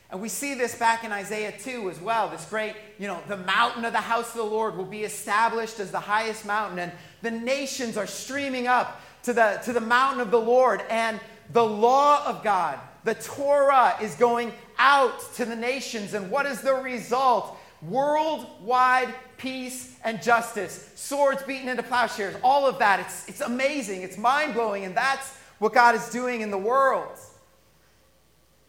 And 0.10 0.20
we 0.20 0.30
see 0.30 0.56
this 0.56 0.76
back 0.76 1.04
in 1.04 1.12
Isaiah 1.12 1.54
2 1.60 1.90
as 1.92 2.00
well. 2.00 2.30
This 2.30 2.46
great, 2.50 2.76
you 2.98 3.08
know, 3.08 3.20
the 3.28 3.38
mountain 3.38 3.86
of 3.86 3.94
the 3.94 4.00
house 4.00 4.30
of 4.30 4.38
the 4.38 4.44
Lord 4.44 4.76
will 4.76 4.86
be 4.86 5.04
established 5.04 5.80
as 5.80 5.92
the 5.92 6.00
highest 6.00 6.46
mountain, 6.46 6.80
and 6.80 6.92
the 7.22 7.32
nations 7.32 7.98
are 7.98 8.08
streaming 8.08 8.68
up 8.68 9.02
to 9.24 9.34
the, 9.34 9.62
to 9.66 9.74
the 9.74 9.82
mountain 9.82 10.22
of 10.22 10.32
the 10.32 10.42
Lord. 10.42 10.82
And 10.90 11.20
the 11.52 11.66
law 11.66 12.26
of 12.26 12.44
God, 12.44 12.80
the 13.04 13.16
Torah, 13.16 13.96
is 14.02 14.16
going 14.16 14.54
out 14.78 15.34
to 15.36 15.46
the 15.46 15.56
nations. 15.56 16.14
And 16.14 16.32
what 16.32 16.46
is 16.46 16.62
the 16.62 16.76
result? 16.76 17.58
Worldwide 17.88 19.14
peace 19.38 19.98
and 20.04 20.22
justice, 20.22 20.90
swords 20.96 21.44
beaten 21.44 21.68
into 21.68 21.84
plowshares, 21.84 22.36
all 22.44 22.68
of 22.68 22.80
that. 22.80 23.02
It's, 23.02 23.28
it's 23.28 23.42
amazing, 23.42 24.04
it's 24.04 24.18
mind 24.18 24.54
blowing, 24.54 24.86
and 24.86 24.96
that's 24.96 25.36
what 25.60 25.74
God 25.74 25.96
is 25.96 26.10
doing 26.10 26.42
in 26.42 26.50
the 26.50 26.58
world. 26.58 27.18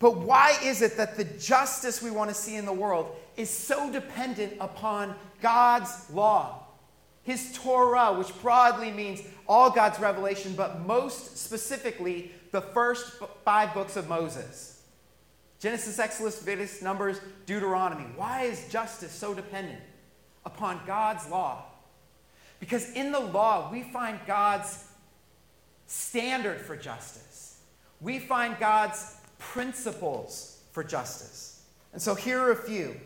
But 0.00 0.18
why 0.18 0.57
is 0.62 0.83
it 0.83 0.96
that 0.96 1.16
the 1.16 1.24
justice 1.24 2.03
we 2.03 2.11
want 2.11 2.29
to 2.31 2.35
see 2.35 2.57
in 2.57 2.66
the 2.66 2.72
world 2.72 3.14
is 3.37 3.48
so 3.48 3.90
dependent 3.90 4.55
upon 4.61 5.14
God's 5.40 6.11
law? 6.11 6.64
His 7.22 7.53
Torah, 7.55 8.12
which 8.12 8.37
broadly 8.42 8.90
means 8.90 9.22
all 9.48 9.70
God's 9.70 9.98
revelation, 9.98 10.55
but 10.57 10.81
most 10.81 11.38
specifically, 11.38 12.33
the 12.50 12.61
first 12.61 13.12
five 13.44 13.72
books 13.72 13.96
of 13.96 14.09
Moses 14.09 14.74
Genesis, 15.64 15.98
Exodus, 15.98 16.40
Leviticus, 16.40 16.83
Numbers, 16.83 17.18
Deuteronomy. 17.46 18.05
Why 18.16 18.42
is 18.42 18.68
justice 18.68 19.11
so 19.11 19.33
dependent 19.33 19.81
upon 20.44 20.79
God's 20.87 21.27
law? 21.31 21.64
Because 22.61 22.92
in 22.92 23.12
the 23.12 23.18
law, 23.18 23.72
we 23.72 23.83
find 23.83 24.20
God's 24.27 24.85
standard 25.87 26.61
for 26.61 26.77
justice, 26.77 27.61
we 28.03 28.18
find 28.18 28.59
God's 28.61 29.16
principles 29.38 30.61
for 30.72 30.85
justice. 30.85 31.62
And 31.94 32.03
so 32.03 32.14
here 32.14 32.40
are 32.40 32.53
a 32.53 32.57
few. 32.57 33.00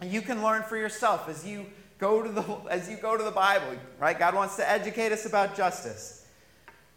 And 0.00 0.12
you 0.12 0.22
can 0.22 0.40
learn 0.40 0.62
for 0.62 0.76
yourself 0.76 1.28
as 1.28 1.44
you 1.44 1.66
go 1.98 2.22
to 2.22 2.30
the 2.30 2.42
as 2.70 2.88
you 2.88 2.96
go 2.96 3.16
to 3.16 3.24
the 3.24 3.32
Bible, 3.32 3.76
right? 3.98 4.16
God 4.16 4.36
wants 4.36 4.54
to 4.54 4.70
educate 4.70 5.10
us 5.10 5.26
about 5.26 5.56
justice. 5.56 6.28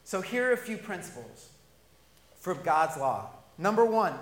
So 0.04 0.22
here 0.22 0.50
are 0.50 0.54
a 0.54 0.58
few 0.58 0.78
principles 0.78 1.50
from 2.40 2.60
God's 2.62 2.98
law. 2.98 3.32
Number 3.58 3.84
1, 3.84 4.14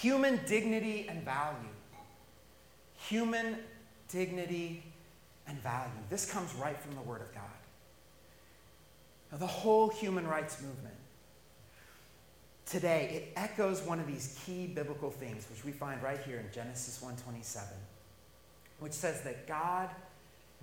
human 0.00 0.40
dignity 0.46 1.06
and 1.08 1.24
value. 1.24 1.56
Human 3.08 3.56
dignity 4.08 4.82
and 5.46 5.58
value. 5.62 5.90
This 6.10 6.30
comes 6.30 6.52
right 6.54 6.80
from 6.80 6.94
the 6.94 7.02
Word 7.02 7.20
of 7.20 7.32
God. 7.34 7.42
Now, 9.30 9.38
the 9.38 9.46
whole 9.46 9.88
human 9.88 10.26
rights 10.26 10.60
movement 10.62 10.94
today, 12.64 13.10
it 13.12 13.32
echoes 13.36 13.82
one 13.82 14.00
of 14.00 14.06
these 14.06 14.38
key 14.44 14.66
biblical 14.66 15.10
things, 15.10 15.46
which 15.50 15.64
we 15.64 15.72
find 15.72 16.02
right 16.02 16.20
here 16.20 16.38
in 16.38 16.52
Genesis 16.52 17.00
1:27, 17.00 17.76
which 18.80 18.92
says 18.92 19.22
that 19.22 19.46
God 19.46 19.90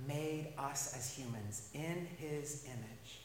made 0.07 0.53
us 0.57 0.95
as 0.95 1.13
humans 1.13 1.69
in 1.73 2.07
his 2.17 2.65
image. 2.65 3.21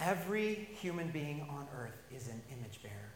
Every 0.00 0.54
human 0.80 1.10
being 1.10 1.42
on 1.48 1.66
earth 1.76 2.02
is 2.14 2.28
an 2.28 2.40
image 2.50 2.82
bearer. 2.82 3.12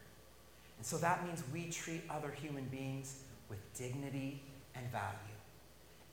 And 0.83 0.87
so 0.89 0.97
that 0.97 1.25
means 1.25 1.41
we 1.53 1.69
treat 1.69 2.03
other 2.09 2.29
human 2.29 2.65
beings 2.65 3.21
with 3.47 3.57
dignity 3.73 4.43
and 4.75 4.85
value. 4.91 5.15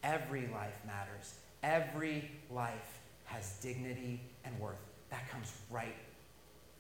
Every 0.05 0.43
life 0.43 0.81
matters. 0.87 1.35
Every 1.65 2.31
life 2.53 3.01
has 3.25 3.59
dignity 3.61 4.21
and 4.45 4.57
worth. 4.61 4.79
That 5.11 5.29
comes 5.29 5.53
right 5.73 5.97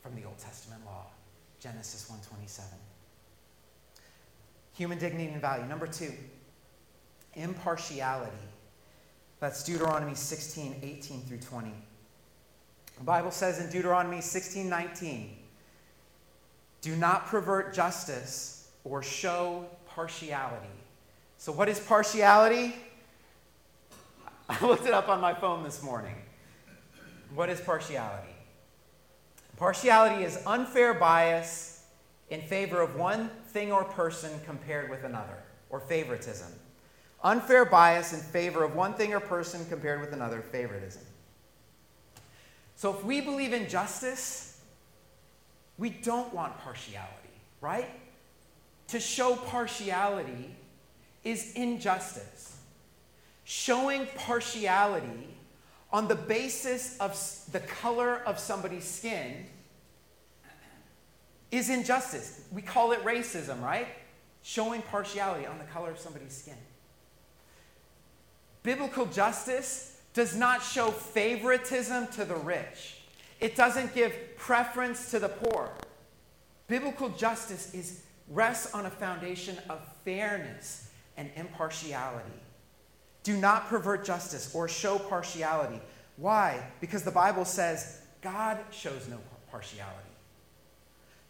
from 0.05 0.14
the 0.14 0.22
Old 0.22 0.38
Testament 0.38 0.83
law. 0.87 1.07
Genesis 1.59 2.09
1:27. 2.09 2.79
Human 4.74 4.96
dignity 4.96 5.33
and 5.33 5.40
value. 5.40 5.64
Number 5.64 5.88
2, 5.88 6.14
impartiality. 7.35 8.48
That's 9.40 9.64
Deuteronomy 9.64 10.14
16, 10.14 10.79
18 10.85 11.22
through 11.22 11.38
20. 11.38 11.74
The 12.98 13.05
Bible 13.05 13.33
says 13.33 13.59
in 13.59 13.68
Deuteronomy 13.68 14.20
16, 14.20 14.68
19, 14.68 15.39
do 16.81 16.97
not 16.97 17.27
pervert 17.27 17.75
justice 17.75 18.71
or 18.85 19.03
show 19.03 19.66
partiality. 19.87 20.66
So, 21.38 21.53
what 21.53 21.69
is 21.69 21.79
partiality? 21.79 22.75
I 24.49 24.64
looked 24.66 24.87
it 24.87 24.93
up 24.93 25.09
on 25.09 25.21
my 25.21 25.35
phone 25.35 25.62
this 25.62 25.83
morning. 25.83 26.16
What 27.35 27.49
is 27.49 27.61
partiality? 27.61 28.35
Partiality 29.57 30.25
is 30.25 30.43
unfair 30.47 30.95
bias 30.95 31.85
in 32.31 32.40
favor 32.43 32.81
of 32.81 32.97
one 32.97 33.31
thing 33.49 33.73
or 33.73 33.85
person 33.85 34.31
compared 34.47 34.88
with 34.88 35.05
another, 35.05 35.37
or 35.69 35.81
favoritism. 35.81 36.49
unfair 37.23 37.66
bias 37.66 38.14
in 38.14 38.21
favor 38.21 38.64
of 38.64 38.75
one 38.75 38.95
thing 38.95 39.12
or 39.12 39.21
person 39.21 39.66
compared 39.69 40.01
with 40.01 40.12
another, 40.14 40.40
favoritism. 40.40 41.03
So 42.77 42.95
if 42.95 43.05
we 43.05 43.21
believe 43.21 43.53
in 43.53 43.69
justice, 43.69 44.50
we 45.81 45.88
don't 45.88 46.33
want 46.33 46.57
partiality, 46.59 47.09
right? 47.62 47.88
To 48.88 49.01
show 49.01 49.35
partiality 49.35 50.55
is 51.25 51.55
injustice. 51.55 52.59
Showing 53.45 54.07
partiality 54.14 55.35
on 55.90 56.07
the 56.07 56.14
basis 56.14 56.99
of 56.99 57.19
the 57.51 57.61
color 57.61 58.19
of 58.27 58.38
somebody's 58.38 58.85
skin 58.85 59.47
is 61.51 61.71
injustice. 61.71 62.45
We 62.53 62.62
call 62.62 62.93
it 62.93 63.03
racism, 63.03 63.62
right? 63.62 63.88
Showing 64.43 64.83
partiality 64.83 65.47
on 65.47 65.59
the 65.59 65.64
color 65.64 65.90
of 65.90 65.99
somebody's 65.99 66.37
skin. 66.37 66.55
Biblical 68.62 69.07
justice 69.07 69.99
does 70.12 70.37
not 70.37 70.62
show 70.62 70.90
favoritism 70.90 72.09
to 72.09 72.27
the 72.27 72.37
rich, 72.37 73.00
it 73.40 73.57
doesn't 73.57 73.94
give 73.94 74.14
preference 74.37 75.11
to 75.11 75.18
the 75.18 75.29
poor. 75.29 75.70
Biblical 76.68 77.09
justice 77.11 77.74
is, 77.74 78.03
rests 78.29 78.74
on 78.74 78.87
a 78.87 78.90
foundation 78.90 79.57
of 79.68 79.81
fairness 80.05 80.90
and 81.16 81.31
impartiality. 81.37 82.31
Do 83.22 83.37
not 83.37 83.68
pervert 83.68 84.05
justice 84.05 84.55
or 84.55 84.68
show 84.68 84.98
partiality. 84.98 85.81
Why? 86.16 86.62
Because 86.81 87.03
the 87.03 87.11
Bible 87.11 87.44
says 87.44 88.03
God 88.22 88.59
shows 88.70 89.09
no 89.09 89.18
partiality. 89.50 89.96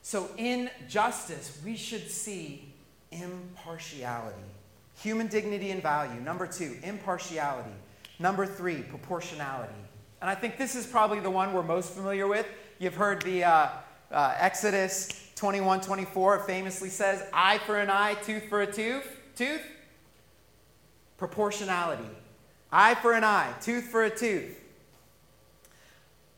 So 0.03 0.31
in 0.37 0.70
justice, 0.88 1.61
we 1.64 1.77
should 1.77 2.11
see 2.11 2.73
impartiality. 3.11 4.37
Human 5.03 5.27
dignity 5.27 5.70
and 5.70 5.83
value. 5.83 6.20
Number 6.20 6.46
two, 6.46 6.77
impartiality. 6.83 7.70
Number 8.18 8.46
three, 8.46 8.83
proportionality. 8.83 9.73
And 10.21 10.29
I 10.29 10.35
think 10.35 10.59
this 10.59 10.75
is 10.75 10.87
probably 10.87 11.21
the 11.21 11.31
one 11.31 11.53
we're 11.53 11.63
most 11.63 11.93
familiar 11.93 12.27
with. 12.27 12.47
You've 12.79 12.95
heard 12.95 13.23
the 13.23 13.45
uh, 13.45 13.69
uh, 14.11 14.35
Exodus 14.39 15.31
21 15.37 15.81
24 15.81 16.41
famously 16.41 16.91
says, 16.91 17.25
eye 17.33 17.59
for 17.59 17.79
an 17.79 17.89
eye, 17.89 18.15
tooth 18.23 18.45
for 18.45 18.61
a 18.63 18.71
tooth. 18.71 19.07
Tooth? 19.35 19.63
Proportionality. 21.17 22.05
Eye 22.71 22.95
for 22.97 23.15
an 23.15 23.25
eye, 23.25 23.53
tooth 23.61 23.85
for 23.85 24.05
a 24.05 24.11
tooth. 24.11 24.57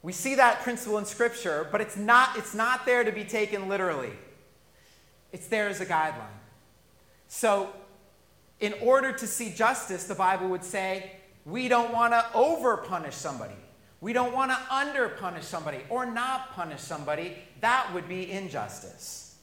We 0.03 0.12
see 0.12 0.35
that 0.37 0.62
principle 0.62 0.99
in 0.99 1.05
Scripture, 1.05 1.68
but 1.71 1.81
it's 1.81 1.97
not, 1.97 2.37
it's 2.37 2.55
not 2.55 2.87
there 2.87 3.05
to 3.05 3.12
be 3.12 3.25
taken 3.25 3.68
literally. 3.68 4.12
It's 5.33 5.47
there 5.47 5.68
as 5.68 5.81
a 5.81 5.87
guideline. 5.87 6.27
So, 7.29 7.71
in 8.61 8.75
order 8.81 9.12
to 9.12 9.27
see 9.27 9.51
justice, 9.51 10.05
the 10.05 10.14
Bible 10.14 10.49
would 10.49 10.64
say, 10.64 11.12
we 11.45 11.68
don't 11.68 11.92
want 11.92 12.12
to 12.12 12.25
over 12.35 12.77
punish 12.77 13.14
somebody. 13.14 13.55
We 14.02 14.12
don't 14.12 14.34
want 14.34 14.50
to 14.50 14.58
under 14.70 15.08
punish 15.08 15.44
somebody 15.44 15.78
or 15.88 16.04
not 16.04 16.52
punish 16.52 16.80
somebody. 16.80 17.38
That 17.60 17.88
would 17.94 18.08
be 18.08 18.30
injustice. 18.30 19.36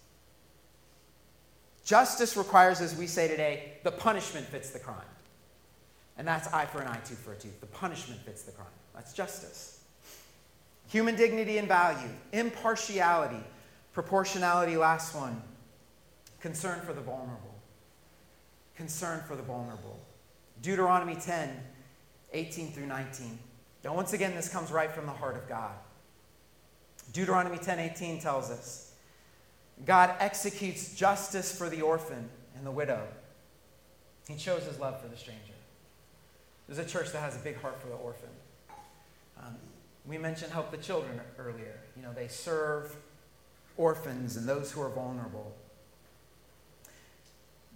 Justice 1.83 2.37
requires, 2.37 2.81
as 2.81 2.95
we 2.95 3.07
say 3.07 3.27
today, 3.27 3.77
the 3.83 3.91
punishment 3.91 4.45
fits 4.45 4.69
the 4.69 4.79
crime. 4.79 4.97
And 6.17 6.27
that's 6.27 6.53
eye 6.53 6.65
for 6.65 6.81
an 6.81 6.87
eye, 6.87 6.99
tooth 7.05 7.17
for 7.19 7.33
a 7.33 7.35
tooth. 7.35 7.59
The 7.61 7.67
punishment 7.67 8.21
fits 8.21 8.43
the 8.43 8.51
crime. 8.51 8.67
That's 8.93 9.13
justice 9.13 9.79
human 10.89 11.15
dignity 11.15 11.57
and 11.59 11.67
value, 11.67 12.09
impartiality, 12.33 13.43
proportionality, 13.93 14.75
last 14.75 15.15
one, 15.15 15.41
concern 16.41 16.81
for 16.81 16.93
the 16.93 17.01
vulnerable. 17.01 17.55
Concern 18.75 19.21
for 19.27 19.35
the 19.35 19.43
vulnerable. 19.43 19.99
Deuteronomy 20.61 21.15
10, 21.15 21.49
18 22.33 22.71
through 22.71 22.87
19. 22.87 23.39
Now, 23.83 23.95
once 23.95 24.13
again, 24.13 24.35
this 24.35 24.49
comes 24.49 24.71
right 24.71 24.91
from 24.91 25.05
the 25.05 25.13
heart 25.13 25.35
of 25.35 25.47
God. 25.47 25.75
Deuteronomy 27.13 27.57
10:18 27.57 28.19
tells 28.19 28.49
us 28.49 28.91
God 29.85 30.15
executes 30.19 30.93
justice 30.93 31.57
for 31.57 31.69
the 31.69 31.81
orphan 31.81 32.29
and 32.55 32.65
the 32.65 32.71
widow. 32.71 33.07
He 34.27 34.37
shows 34.37 34.63
his 34.63 34.79
love 34.79 35.01
for 35.01 35.07
the 35.07 35.17
stranger. 35.17 35.53
There's 36.67 36.79
a 36.79 36.85
church 36.85 37.11
that 37.13 37.19
has 37.19 37.35
a 37.35 37.39
big 37.39 37.59
heart 37.61 37.81
for 37.81 37.87
the 37.87 37.95
orphan. 37.95 38.29
Um, 39.41 39.55
we 40.05 40.17
mentioned 40.17 40.51
Help 40.51 40.69
the 40.69 40.77
Children 40.77 41.19
earlier. 41.39 41.79
You 41.95 42.03
know, 42.03 42.13
they 42.13 42.27
serve 42.27 42.95
orphans 43.77 44.35
and 44.35 44.47
those 44.47 44.71
who 44.71 44.81
are 44.81 44.89
vulnerable. 44.89 45.55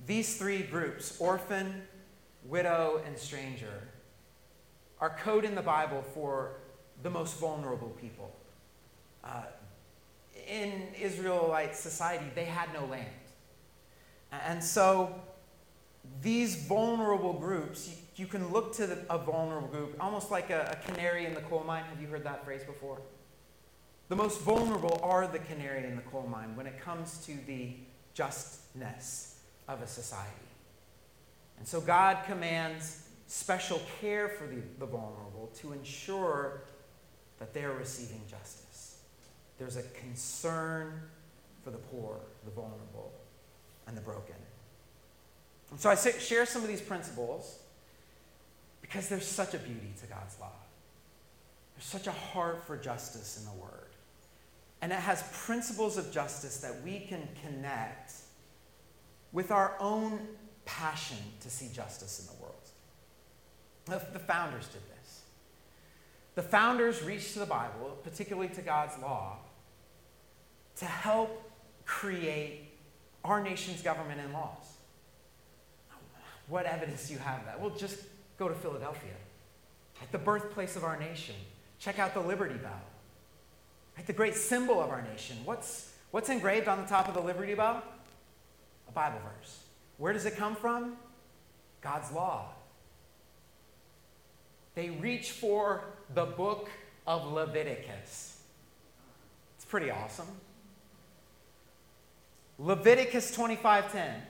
These 0.06 0.38
three 0.38 0.62
groups, 0.62 1.20
orphan, 1.20 1.84
widow, 2.46 3.02
and 3.06 3.18
stranger, 3.18 3.88
are 5.04 5.10
code 5.10 5.44
in 5.44 5.54
the 5.54 5.62
Bible 5.62 6.02
for 6.14 6.54
the 7.02 7.10
most 7.10 7.38
vulnerable 7.38 7.90
people. 8.00 8.34
Uh, 9.22 9.42
in 10.48 10.72
Israelite 10.98 11.76
society, 11.76 12.24
they 12.36 12.46
had 12.46 12.74
no 12.74 12.86
land. 12.86 13.06
And 14.32 14.64
so 14.64 15.14
these 16.22 16.56
vulnerable 16.56 17.34
groups, 17.34 17.90
you, 17.90 17.96
you 18.16 18.28
can 18.28 18.54
look 18.54 18.74
to 18.76 18.88
the, 18.88 19.00
a 19.10 19.18
vulnerable 19.18 19.68
group 19.68 19.98
almost 20.00 20.32
like 20.32 20.50
a, 20.52 20.80
a 20.82 20.90
canary 20.90 21.26
in 21.26 21.34
the 21.34 21.42
coal 21.42 21.66
mine. 21.68 21.84
Have 21.90 22.00
you 22.00 22.08
heard 22.08 22.24
that 22.24 22.46
phrase 22.46 22.64
before? 22.64 23.02
The 24.08 24.16
most 24.16 24.40
vulnerable 24.40 25.02
are 25.04 25.28
the 25.28 25.40
canary 25.40 25.86
in 25.86 25.98
the 25.98 26.02
coal 26.04 26.30
mine 26.32 26.56
when 26.56 26.66
it 26.66 26.80
comes 26.80 27.18
to 27.26 27.38
the 27.46 27.74
justness 28.14 29.36
of 29.68 29.82
a 29.82 29.88
society. 29.88 30.32
And 31.58 31.68
so 31.68 31.82
God 31.82 32.20
commands 32.26 33.03
special 33.34 33.82
care 34.00 34.30
for 34.30 34.46
the, 34.46 34.62
the 34.78 34.86
vulnerable 34.86 35.50
to 35.56 35.74
ensure 35.74 36.62
that 37.40 37.52
they 37.52 37.64
are 37.64 37.74
receiving 37.74 38.22
justice. 38.30 39.00
There's 39.58 39.76
a 39.76 39.82
concern 39.82 41.02
for 41.64 41.72
the 41.72 41.80
poor, 41.80 42.20
the 42.46 42.52
vulnerable, 42.52 43.12
and 43.88 43.98
the 43.98 44.02
broken. 44.02 44.36
And 45.72 45.80
so 45.80 45.90
I 45.90 45.96
share 45.96 46.46
some 46.46 46.62
of 46.62 46.68
these 46.68 46.82
principles 46.82 47.58
because 48.82 49.10
there's 49.10 49.26
such 49.26 49.56
a 49.56 49.58
beauty 49.58 49.94
to 50.02 50.06
God's 50.06 50.40
law. 50.40 50.52
There's 51.76 51.86
such 51.86 52.06
a 52.06 52.12
heart 52.12 52.64
for 52.68 52.78
justice 52.78 53.40
in 53.40 53.46
the 53.46 53.64
Word. 53.64 53.90
And 54.84 54.92
it 54.92 55.00
has 55.00 55.24
principles 55.34 55.98
of 55.98 56.12
justice 56.12 56.58
that 56.58 56.84
we 56.84 57.00
can 57.00 57.28
connect 57.42 58.14
with 59.32 59.50
our 59.50 59.76
own 59.80 60.20
passion 60.66 61.18
to 61.42 61.50
see 61.50 61.70
justice 61.74 62.20
in 62.20 62.28
the 62.28 62.34
world. 62.34 62.43
The 63.86 64.00
founders 64.00 64.68
did 64.68 64.82
this. 64.82 65.22
The 66.36 66.42
founders 66.42 67.04
reached 67.04 67.34
to 67.34 67.40
the 67.40 67.46
Bible, 67.46 67.98
particularly 68.04 68.50
to 68.50 68.62
God's 68.62 68.98
law, 69.00 69.38
to 70.78 70.86
help 70.86 71.52
create 71.86 72.70
our 73.24 73.42
nation's 73.42 73.82
government 73.82 74.20
and 74.20 74.34
laws. 74.34 74.78
What 76.48 76.66
evidence 76.66 77.08
do 77.08 77.14
you 77.14 77.20
have 77.20 77.40
of 77.40 77.46
that? 77.46 77.62
Well, 77.62 77.70
just 77.72 78.00
go 78.38 78.48
to 78.48 78.56
Philadelphia, 78.56 79.14
at 80.02 80.12
the 80.12 80.18
birthplace 80.18 80.76
of 80.76 80.84
our 80.84 80.98
nation. 80.98 81.36
Check 81.80 82.00
out 82.00 82.14
the 82.14 82.20
Liberty 82.20 82.56
Bell, 82.56 82.82
right? 83.98 84.08
the 84.08 84.14
great 84.14 84.36
symbol 84.36 84.82
of 84.82 84.90
our 84.90 85.02
nation. 85.02 85.38
What's, 85.46 85.92
what's 86.12 86.30
engraved 86.30 86.68
on 86.68 86.82
the 86.82 86.88
top 86.88 87.08
of 87.08 87.14
the 87.14 87.22
Liberty 87.22 87.54
Bell? 87.54 87.84
A 88.88 88.92
Bible 88.92 89.20
verse. 89.20 89.60
Where 89.98 90.14
does 90.14 90.26
it 90.26 90.36
come 90.36 90.56
from? 90.56 90.98
God's 91.82 92.12
law. 92.12 92.53
They 94.76 94.90
reach 94.90 95.32
for 95.32 95.84
the 96.14 96.26
book 96.26 96.70
of 97.06 97.32
Leviticus. 97.32 98.42
It's 99.56 99.66
pretty 99.66 99.92
awesome. 99.92 100.28
Leviticus 102.60 103.36
25:10 103.36 104.22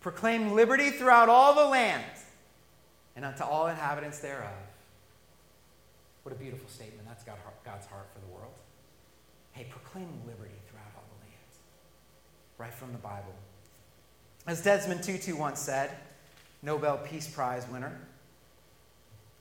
Proclaim 0.00 0.52
liberty 0.52 0.90
throughout 0.90 1.28
all 1.28 1.54
the 1.54 1.64
land 1.64 2.04
and 3.16 3.24
unto 3.24 3.42
all 3.42 3.68
inhabitants 3.68 4.18
thereof. 4.18 4.52
What 6.24 6.34
a 6.34 6.38
beautiful 6.38 6.68
statement. 6.68 7.08
That's 7.08 7.24
God's 7.24 7.86
heart 7.86 8.08
for 8.12 8.20
the 8.20 8.34
world. 8.34 8.52
Hey, 9.52 9.66
proclaim 9.70 10.08
liberty 10.26 10.54
throughout 10.68 10.92
all 10.96 11.04
the 11.18 11.24
land. 11.24 11.34
Right 12.58 12.74
from 12.74 12.92
the 12.92 12.98
Bible. 12.98 13.34
As 14.46 14.62
Desmond 14.62 15.02
Tutu 15.02 15.36
once 15.36 15.60
said, 15.60 15.90
Nobel 16.62 16.98
Peace 16.98 17.28
Prize 17.28 17.66
winner, 17.68 17.98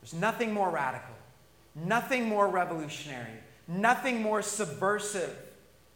there's 0.04 0.14
nothing 0.14 0.52
more 0.52 0.70
radical, 0.70 1.16
nothing 1.76 2.28
more 2.28 2.50
revolutionary, 2.50 3.40
nothing 3.70 4.22
more 4.22 4.42
subversive 4.42 5.34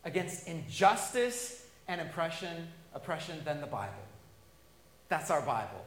against 0.05 0.47
injustice 0.47 1.65
and 1.89 1.99
oppression, 1.99 2.69
oppression 2.93 3.35
than 3.43 3.59
the 3.59 3.67
Bible. 3.67 3.93
That's 5.09 5.29
our 5.29 5.41
Bible. 5.41 5.85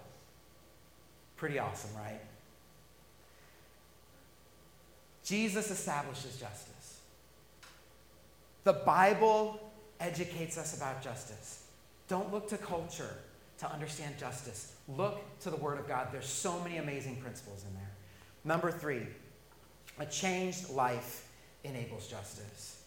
Pretty 1.39 1.59
awesome, 1.59 1.89
right? 1.97 2.21
Jesus 5.25 5.71
establishes 5.71 6.37
justice. 6.37 7.01
The 8.65 8.75
Bible 8.75 9.73
educates 9.99 10.59
us 10.59 10.77
about 10.77 11.03
justice. 11.03 11.65
Don't 12.07 12.31
look 12.31 12.51
to 12.51 12.59
culture 12.59 13.17
to 13.61 13.73
understand 13.73 14.19
justice. 14.19 14.75
Look 14.89 15.23
to 15.41 15.49
the 15.49 15.57
Word 15.57 15.79
of 15.79 15.89
God, 15.89 16.09
there's 16.13 16.29
so 16.29 16.61
many 16.61 16.77
amazing 16.77 17.17
principles 17.17 17.65
in 17.67 17.75
there. 17.77 17.90
Number 18.45 18.71
three, 18.71 19.07
a 19.99 20.07
changed 20.07 20.71
life 20.71 21.27
enables 21.65 22.07
justice. 22.07 22.83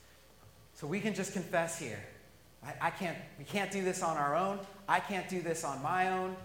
So 0.73 0.87
we 0.87 0.99
can 0.99 1.13
just 1.13 1.33
confess 1.33 1.77
here. 1.77 1.99
I, 2.65 2.87
I 2.87 2.89
can't, 2.89 3.17
we 3.37 3.45
can't 3.45 3.71
do 3.71 3.83
this 3.83 4.01
on 4.01 4.17
our 4.17 4.35
own. 4.35 4.59
I 4.87 4.99
can't 4.99 5.29
do 5.29 5.41
this 5.41 5.63
on 5.63 5.81
my 5.81 6.11
own. 6.11 6.35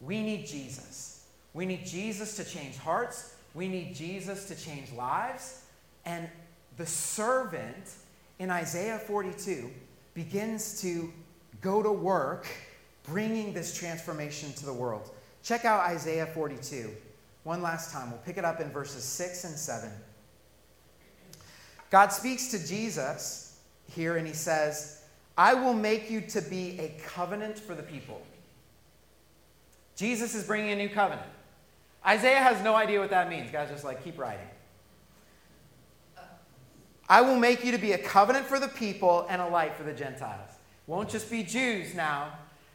We 0.00 0.22
need 0.22 0.46
Jesus. 0.46 1.24
We 1.54 1.66
need 1.66 1.84
Jesus 1.86 2.36
to 2.36 2.44
change 2.44 2.76
hearts. 2.76 3.34
We 3.54 3.68
need 3.68 3.94
Jesus 3.94 4.46
to 4.46 4.54
change 4.54 4.92
lives. 4.92 5.64
And 6.04 6.28
the 6.76 6.86
servant 6.86 7.94
in 8.38 8.50
Isaiah 8.50 8.98
42 8.98 9.70
begins 10.14 10.80
to 10.82 11.12
go 11.60 11.82
to 11.82 11.90
work 11.90 12.46
bringing 13.04 13.52
this 13.52 13.76
transformation 13.76 14.52
to 14.54 14.66
the 14.66 14.72
world. 14.72 15.10
Check 15.42 15.64
out 15.64 15.80
Isaiah 15.80 16.26
42 16.26 16.90
one 17.46 17.62
last 17.62 17.92
time. 17.92 18.10
We'll 18.10 18.20
pick 18.20 18.38
it 18.38 18.44
up 18.44 18.60
in 18.60 18.70
verses 18.70 19.04
6 19.04 19.44
and 19.44 19.54
7. 19.56 19.88
God 21.90 22.08
speaks 22.08 22.48
to 22.48 22.66
Jesus 22.66 23.60
here 23.88 24.16
and 24.16 24.26
he 24.26 24.32
says, 24.32 25.04
I 25.38 25.54
will 25.54 25.72
make 25.72 26.10
you 26.10 26.20
to 26.22 26.40
be 26.40 26.76
a 26.80 26.88
covenant 27.06 27.56
for 27.56 27.76
the 27.76 27.84
people. 27.84 28.20
Jesus 29.94 30.34
is 30.34 30.44
bringing 30.44 30.72
a 30.72 30.76
new 30.76 30.88
covenant. 30.88 31.28
Isaiah 32.04 32.42
has 32.42 32.62
no 32.64 32.74
idea 32.74 32.98
what 32.98 33.10
that 33.10 33.30
means. 33.30 33.52
God's 33.52 33.70
just 33.70 33.84
like, 33.84 34.02
keep 34.02 34.18
writing. 34.18 34.46
I 37.08 37.20
will 37.20 37.36
make 37.36 37.64
you 37.64 37.70
to 37.70 37.78
be 37.78 37.92
a 37.92 37.98
covenant 37.98 38.46
for 38.46 38.58
the 38.58 38.68
people 38.68 39.24
and 39.30 39.40
a 39.40 39.46
light 39.46 39.76
for 39.76 39.84
the 39.84 39.92
Gentiles. 39.92 40.50
Won't 40.88 41.08
just 41.08 41.30
be 41.30 41.44
Jews 41.44 41.94
now 41.94 42.32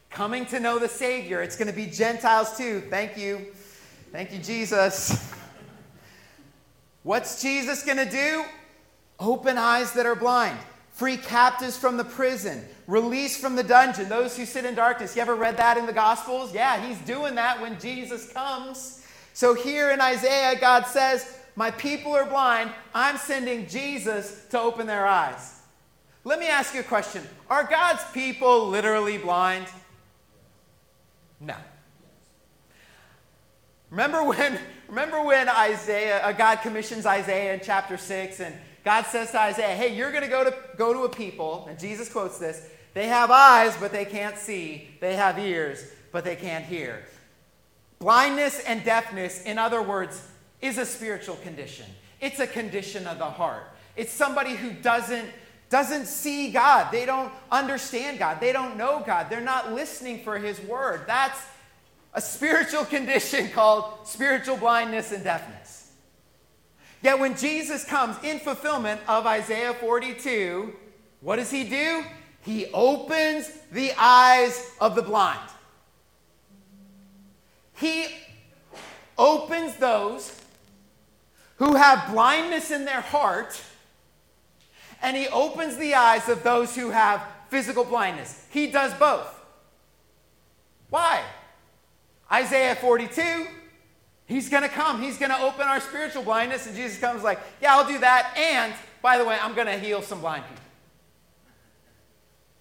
coming 0.10 0.46
to 0.46 0.62
know 0.62 0.80
the 0.80 0.88
Savior. 0.88 1.42
It's 1.42 1.58
going 1.58 1.68
to 1.68 1.74
be 1.74 1.88
Gentiles 1.88 2.58
too. 2.58 2.82
Thank 2.90 3.18
you. 3.18 3.48
Thank 4.12 4.34
you, 4.34 4.40
Jesus. 4.40 5.32
What's 7.04 7.42
Jesus 7.42 7.86
going 7.86 7.98
to 7.98 8.10
do? 8.10 8.44
Open 9.20 9.58
eyes 9.58 9.94
that 9.94 10.06
are 10.06 10.16
blind, 10.16 10.58
free 10.90 11.16
captives 11.16 11.78
from 11.78 11.96
the 11.96 12.04
prison, 12.04 12.66
release 12.88 13.40
from 13.40 13.56
the 13.56 13.64
dungeon, 13.64 14.10
those 14.10 14.36
who 14.36 14.46
sit 14.46 14.66
in 14.66 14.76
darkness. 14.76 15.16
You 15.16 15.22
ever 15.22 15.36
read 15.36 15.56
that 15.58 15.78
in 15.78 15.86
the 15.86 15.94
Gospels? 15.94 16.54
Yeah, 16.54 16.86
he's 16.86 16.98
doing 17.00 17.36
that 17.36 17.62
when 17.62 17.80
Jesus 17.80 18.34
comes. 18.34 19.06
So 19.34 19.54
here 19.54 19.92
in 19.92 20.02
Isaiah, 20.02 20.60
God 20.60 20.86
says, 20.88 21.38
My 21.56 21.72
people 21.72 22.14
are 22.14 22.26
blind. 22.26 22.72
I'm 22.94 23.18
sending 23.18 23.66
Jesus 23.68 24.46
to 24.50 24.60
open 24.60 24.88
their 24.88 25.06
eyes. 25.06 25.62
Let 26.26 26.38
me 26.38 26.48
ask 26.48 26.74
you 26.74 26.82
a 26.82 26.84
question 26.84 27.26
Are 27.50 27.64
God's 27.64 28.04
people 28.12 28.68
literally 28.68 29.18
blind? 29.18 29.68
No. 31.40 31.56
Remember 33.92 34.24
when, 34.24 34.58
remember 34.88 35.22
when 35.24 35.50
Isaiah, 35.50 36.26
uh, 36.26 36.32
God 36.32 36.62
commissions 36.62 37.06
Isaiah 37.06 37.54
in 37.54 37.60
chapter 37.62 37.98
6, 37.98 38.40
and 38.40 38.56
God 38.84 39.06
says 39.06 39.32
to 39.32 39.40
Isaiah, 39.40 39.76
Hey, 39.76 39.96
you're 39.96 40.12
going 40.12 40.24
to 40.24 40.30
go 40.30 40.46
to 40.46 40.56
go 40.78 40.94
to 40.94 41.02
a 41.02 41.10
people, 41.10 41.68
and 41.70 41.78
Jesus 41.78 42.12
quotes 42.12 42.40
this, 42.40 42.68
they 42.94 43.08
have 43.08 43.32
eyes, 43.32 43.76
but 43.78 43.92
they 43.92 44.06
can't 44.06 44.38
see. 44.38 44.90
They 45.00 45.16
have 45.16 45.40
ears, 45.40 45.86
but 46.12 46.24
they 46.24 46.36
can't 46.36 46.66
hear. 46.66 47.06
Blindness 48.00 48.60
and 48.62 48.84
deafness, 48.84 49.44
in 49.44 49.58
other 49.58 49.82
words, 49.82 50.28
is 50.62 50.78
a 50.78 50.86
spiritual 50.86 51.36
condition. 51.38 51.86
It's 52.20 52.40
a 52.40 52.48
condition 52.48 53.08
of 53.08 53.18
the 53.18 53.26
heart. 53.26 53.64
It's 53.96 54.12
somebody 54.12 54.56
who 54.56 54.72
doesn't 54.72 55.30
doesn't 55.70 56.06
see 56.06 56.52
God. 56.52 56.92
They 56.92 57.06
don't 57.06 57.32
understand 57.50 58.20
God. 58.20 58.42
They 58.42 58.52
don't 58.52 58.76
know 58.76 59.02
God. 59.06 59.28
They're 59.30 59.40
not 59.40 59.72
listening 59.72 60.22
for 60.22 60.38
his 60.38 60.60
word. 60.60 61.04
That's 61.08 61.40
a 62.14 62.22
spiritual 62.22 62.86
condition 62.86 63.50
called 63.50 64.08
spiritual 64.08 64.58
blindness 64.58 65.12
and 65.12 65.24
deafness. 65.24 65.92
Yet 67.02 67.20
when 67.20 67.36
Jesus 67.36 67.84
comes 67.84 68.18
in 68.24 68.40
fulfillment 68.40 69.02
of 69.08 69.26
Isaiah 69.26 69.74
42, 69.74 70.74
what 71.22 71.38
does 71.38 71.50
he 71.50 71.64
do? 71.64 72.04
He 72.42 72.68
opens 72.74 73.50
the 73.72 73.94
eyes 73.98 74.72
of 74.80 74.96
the 74.96 75.02
blind. 75.02 75.40
He 77.74 78.08
opens 79.18 79.76
those 79.78 80.40
who 81.58 81.76
have 81.76 82.12
blindness 82.12 82.72
in 82.72 82.86
their 82.86 83.02
heart, 83.02 83.62
and 85.02 85.16
he 85.16 85.28
opens 85.28 85.78
the 85.78 85.96
eyes 85.96 86.28
of 86.28 86.44
those 86.44 86.76
who 86.76 86.90
have 86.90 87.24
physical 87.50 87.84
blindness. 87.84 88.46
He 88.52 88.68
does 88.68 88.94
both. 88.96 89.28
Why? 90.90 91.24
Isaiah 92.32 92.76
42, 92.76 93.48
he's 94.26 94.50
going 94.50 94.64
to 94.64 94.70
come. 94.70 95.02
He's 95.02 95.18
going 95.18 95.32
to 95.32 95.42
open 95.42 95.68
our 95.68 95.82
spiritual 95.82 96.24
blindness, 96.24 96.66
and 96.66 96.76
Jesus 96.76 96.98
comes 97.00 97.24
like, 97.24 97.40
yeah, 97.62 97.76
I'll 97.76 97.88
do 97.88 98.00
that. 98.00 98.34
And, 98.38 98.74
by 99.02 99.18
the 99.18 99.26
way, 99.26 99.38
I'm 99.42 99.54
going 99.54 99.68
to 99.68 99.78
heal 99.78 100.02
some 100.02 100.22
blind 100.22 100.44
people. 100.48 100.64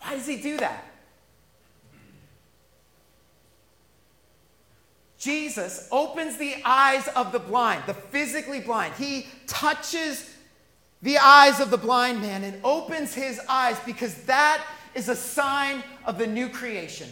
Why 0.01 0.15
does 0.15 0.27
he 0.27 0.37
do 0.37 0.57
that? 0.57 0.85
Jesus 5.19 5.87
opens 5.93 6.39
the 6.39 6.57
eyes 6.65 7.07
of 7.09 7.31
the 7.31 7.39
blind, 7.39 7.83
the 7.87 7.93
physically 7.93 8.61
blind. 8.61 8.95
He 8.95 9.27
touches 9.47 10.35
the 11.03 11.19
eyes 11.19 11.61
of 11.61 11.71
the 11.71 11.77
blind 11.77 12.23
man 12.23 12.43
and 12.43 12.59
opens 12.65 13.15
his 13.15 13.39
eyes 13.47 13.79
because 13.85 14.15
that 14.25 14.65
is 14.95 15.11
a 15.11 15.15
sign 15.15 15.85
of 16.07 16.17
the 16.17 16.27
new 16.27 16.49
creation. 16.49 17.09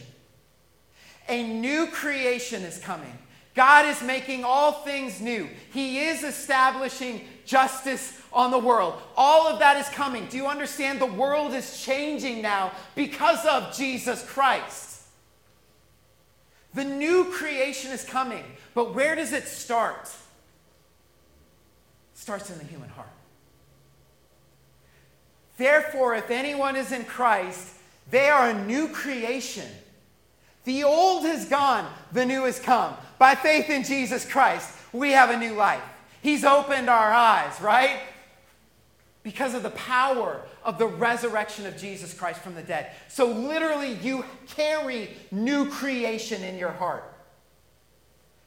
A 1.28 1.42
new 1.42 1.86
creation 1.88 2.62
is 2.62 2.78
coming. 2.78 3.18
God 3.54 3.86
is 3.86 4.02
making 4.02 4.44
all 4.44 4.72
things 4.72 5.20
new. 5.20 5.48
He 5.72 6.00
is 6.00 6.22
establishing 6.22 7.22
justice 7.44 8.20
on 8.32 8.50
the 8.50 8.58
world. 8.58 8.94
All 9.16 9.48
of 9.48 9.58
that 9.58 9.76
is 9.78 9.88
coming. 9.88 10.26
Do 10.28 10.36
you 10.36 10.46
understand? 10.46 11.00
The 11.00 11.06
world 11.06 11.54
is 11.54 11.82
changing 11.82 12.40
now 12.40 12.72
because 12.94 13.44
of 13.44 13.76
Jesus 13.76 14.24
Christ. 14.24 15.02
The 16.74 16.84
new 16.84 17.24
creation 17.32 17.90
is 17.90 18.04
coming. 18.04 18.44
But 18.74 18.94
where 18.94 19.16
does 19.16 19.32
it 19.32 19.44
start? 19.48 20.04
It 22.14 22.18
starts 22.18 22.50
in 22.50 22.58
the 22.58 22.64
human 22.64 22.90
heart. 22.90 23.08
Therefore, 25.56 26.14
if 26.14 26.30
anyone 26.30 26.76
is 26.76 26.92
in 26.92 27.04
Christ, 27.04 27.74
they 28.10 28.28
are 28.28 28.50
a 28.50 28.64
new 28.66 28.88
creation. 28.88 29.66
The 30.64 30.84
old 30.84 31.24
has 31.24 31.46
gone, 31.46 31.90
the 32.12 32.26
new 32.26 32.44
has 32.44 32.58
come. 32.58 32.94
By 33.18 33.34
faith 33.34 33.70
in 33.70 33.84
Jesus 33.84 34.24
Christ, 34.24 34.70
we 34.92 35.12
have 35.12 35.30
a 35.30 35.36
new 35.36 35.54
life. 35.54 35.82
He's 36.22 36.44
opened 36.44 36.88
our 36.88 37.12
eyes, 37.12 37.60
right? 37.60 38.00
Because 39.22 39.54
of 39.54 39.62
the 39.62 39.70
power 39.70 40.42
of 40.64 40.78
the 40.78 40.86
resurrection 40.86 41.66
of 41.66 41.76
Jesus 41.76 42.12
Christ 42.12 42.40
from 42.40 42.54
the 42.54 42.62
dead. 42.62 42.92
So, 43.08 43.26
literally, 43.26 43.94
you 43.94 44.24
carry 44.48 45.10
new 45.30 45.70
creation 45.70 46.42
in 46.42 46.58
your 46.58 46.72
heart. 46.72 47.04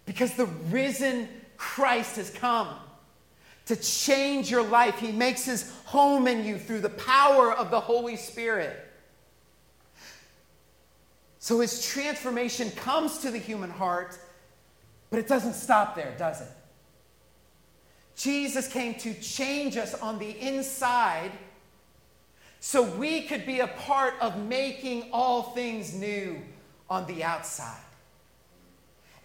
Because 0.06 0.34
the 0.34 0.45
risen 0.45 1.28
Christ 1.58 2.17
has 2.17 2.30
come 2.30 2.67
to 3.67 3.76
change 3.76 4.50
your 4.50 4.63
life. 4.63 5.00
He 5.00 5.12
makes 5.12 5.45
his 5.45 5.71
home 5.86 6.28
in 6.28 6.43
you 6.43 6.58
through 6.58 6.82
the 6.82 6.89
power 6.89 7.54
of 7.54 7.71
the 7.71 7.80
Holy 7.80 8.17
Spirit. 8.17 8.90
So 11.41 11.60
his 11.60 11.84
transformation 11.84 12.69
comes 12.69 13.17
to 13.17 13.32
the 13.32 13.39
human 13.39 13.71
heart, 13.71 14.15
but 15.10 15.17
it 15.17 15.27
doesn't 15.27 15.56
stop 15.56 15.95
there, 15.95 16.13
does 16.19 16.39
it? 16.39 16.47
Jesus 18.15 18.67
came 18.67 18.93
to 18.99 19.15
change 19.15 19.75
us 19.75 19.95
on 19.95 20.19
the 20.19 20.39
inside 20.39 21.32
so 22.60 22.83
we 22.83 23.23
could 23.23 23.48
be 23.48 23.60
a 23.60 23.65
part 23.65 24.13
of 24.21 24.37
making 24.37 25.10
all 25.12 25.42
things 25.42 25.96
new 25.96 26.39
on 26.92 27.08
the 27.08 27.23
outside. 27.23 27.81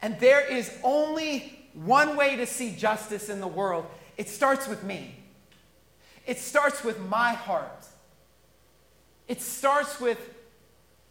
And 0.00 0.18
there 0.18 0.40
is 0.40 0.72
only 0.82 1.68
one 1.74 2.16
way 2.16 2.36
to 2.36 2.46
see 2.46 2.74
justice 2.74 3.28
in 3.28 3.40
the 3.40 3.46
world 3.46 3.84
it 4.16 4.30
starts 4.30 4.66
with 4.66 4.82
me, 4.82 5.16
it 6.26 6.38
starts 6.38 6.82
with 6.82 6.98
my 6.98 7.34
heart, 7.34 7.84
it 9.28 9.42
starts 9.42 10.00
with 10.00 10.18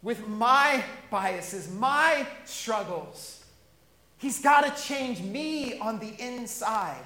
with 0.06 0.28
my 0.28 0.84
biases, 1.10 1.68
my 1.68 2.24
struggles. 2.44 3.44
He's 4.18 4.40
got 4.40 4.60
to 4.60 4.82
change 4.84 5.20
me 5.20 5.80
on 5.80 5.98
the 5.98 6.14
inside. 6.24 7.02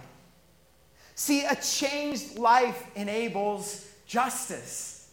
See, 1.14 1.46
a 1.46 1.57
changed 1.57 2.36
life 2.36 2.86
enables 2.94 3.88
justice. 4.05 5.09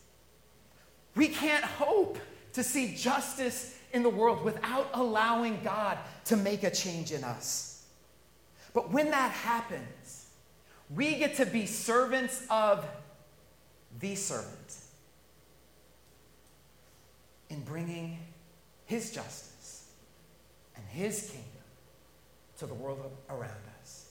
We 1.16 1.30
can't 1.30 1.64
hope 1.64 2.20
to 2.52 2.62
see 2.62 2.94
justice 2.94 3.80
in 3.94 4.04
the 4.04 4.10
world 4.10 4.44
without 4.44 4.90
allowing 4.94 5.62
God 5.64 5.98
to 6.26 6.36
make 6.36 6.64
a 6.64 6.72
change 6.72 7.14
in 7.14 7.24
us. 7.24 7.86
But 8.74 8.92
when 8.92 9.12
that 9.12 9.32
happens, 9.32 10.26
we 10.94 11.16
get 11.16 11.38
to 11.38 11.46
be 11.46 11.66
servants 11.66 12.46
of 12.50 12.86
the 14.02 14.16
servant 14.16 14.87
in 17.50 17.62
bringing 17.62 18.20
his 18.86 19.12
justice 19.12 19.86
and 20.76 20.86
his 20.90 21.30
kingdom 21.30 21.44
to 22.60 22.66
the 22.66 22.74
world 22.74 23.12
around 23.30 23.52
us. 23.82 24.10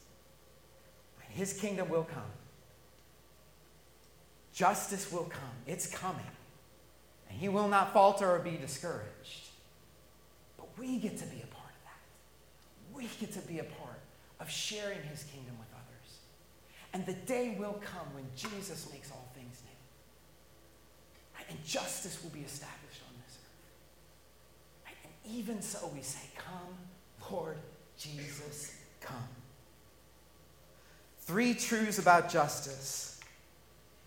And 1.24 1.34
his 1.34 1.53
kingdom 1.53 1.89
will 1.89 2.05
come. 2.05 2.22
Justice 4.53 5.12
will 5.12 5.24
come. 5.24 5.43
It's 5.66 5.87
coming. 5.87 6.24
And 7.28 7.39
he 7.39 7.49
will 7.49 7.68
not 7.68 7.93
falter 7.93 8.30
or 8.30 8.39
be 8.39 8.57
discouraged. 8.57 9.49
But 10.57 10.68
we 10.78 10.99
get 10.99 11.18
to 11.18 11.26
be 11.26 11.43
a 11.43 11.47
part 11.47 11.68
of 11.68 11.82
that. 11.84 12.97
We 12.97 13.09
get 13.20 13.32
to 13.32 13.41
be 13.41 13.59
a 13.59 13.64
part 13.64 14.01
of 14.41 14.49
sharing 14.51 15.03
his 15.03 15.24
kingdom 15.24 15.57
with 15.59 15.68
others. 15.74 16.18
And 16.93 17.05
the 17.05 17.12
day 17.26 17.57
will 17.59 17.80
come 17.84 18.07
when 18.14 18.24
Jesus 18.34 18.89
makes 18.93 19.11
all 19.11 19.28
things 19.34 19.61
new. 19.64 19.76
And 21.49 21.64
justice 21.64 22.22
will 22.22 22.30
be 22.30 22.41
established 22.41 23.03
on 23.07 23.14
this 23.24 23.39
earth. 23.39 24.87
Right? 24.87 24.97
And 25.05 25.12
even 25.31 25.62
so, 25.62 25.91
we 25.95 26.03
say, 26.03 26.20
Come, 26.37 27.31
Lord 27.31 27.57
Jesus, 27.99 28.74
come. 29.01 29.16
Three 31.20 31.55
truths 31.55 31.99
about 31.99 32.31
justice 32.31 33.20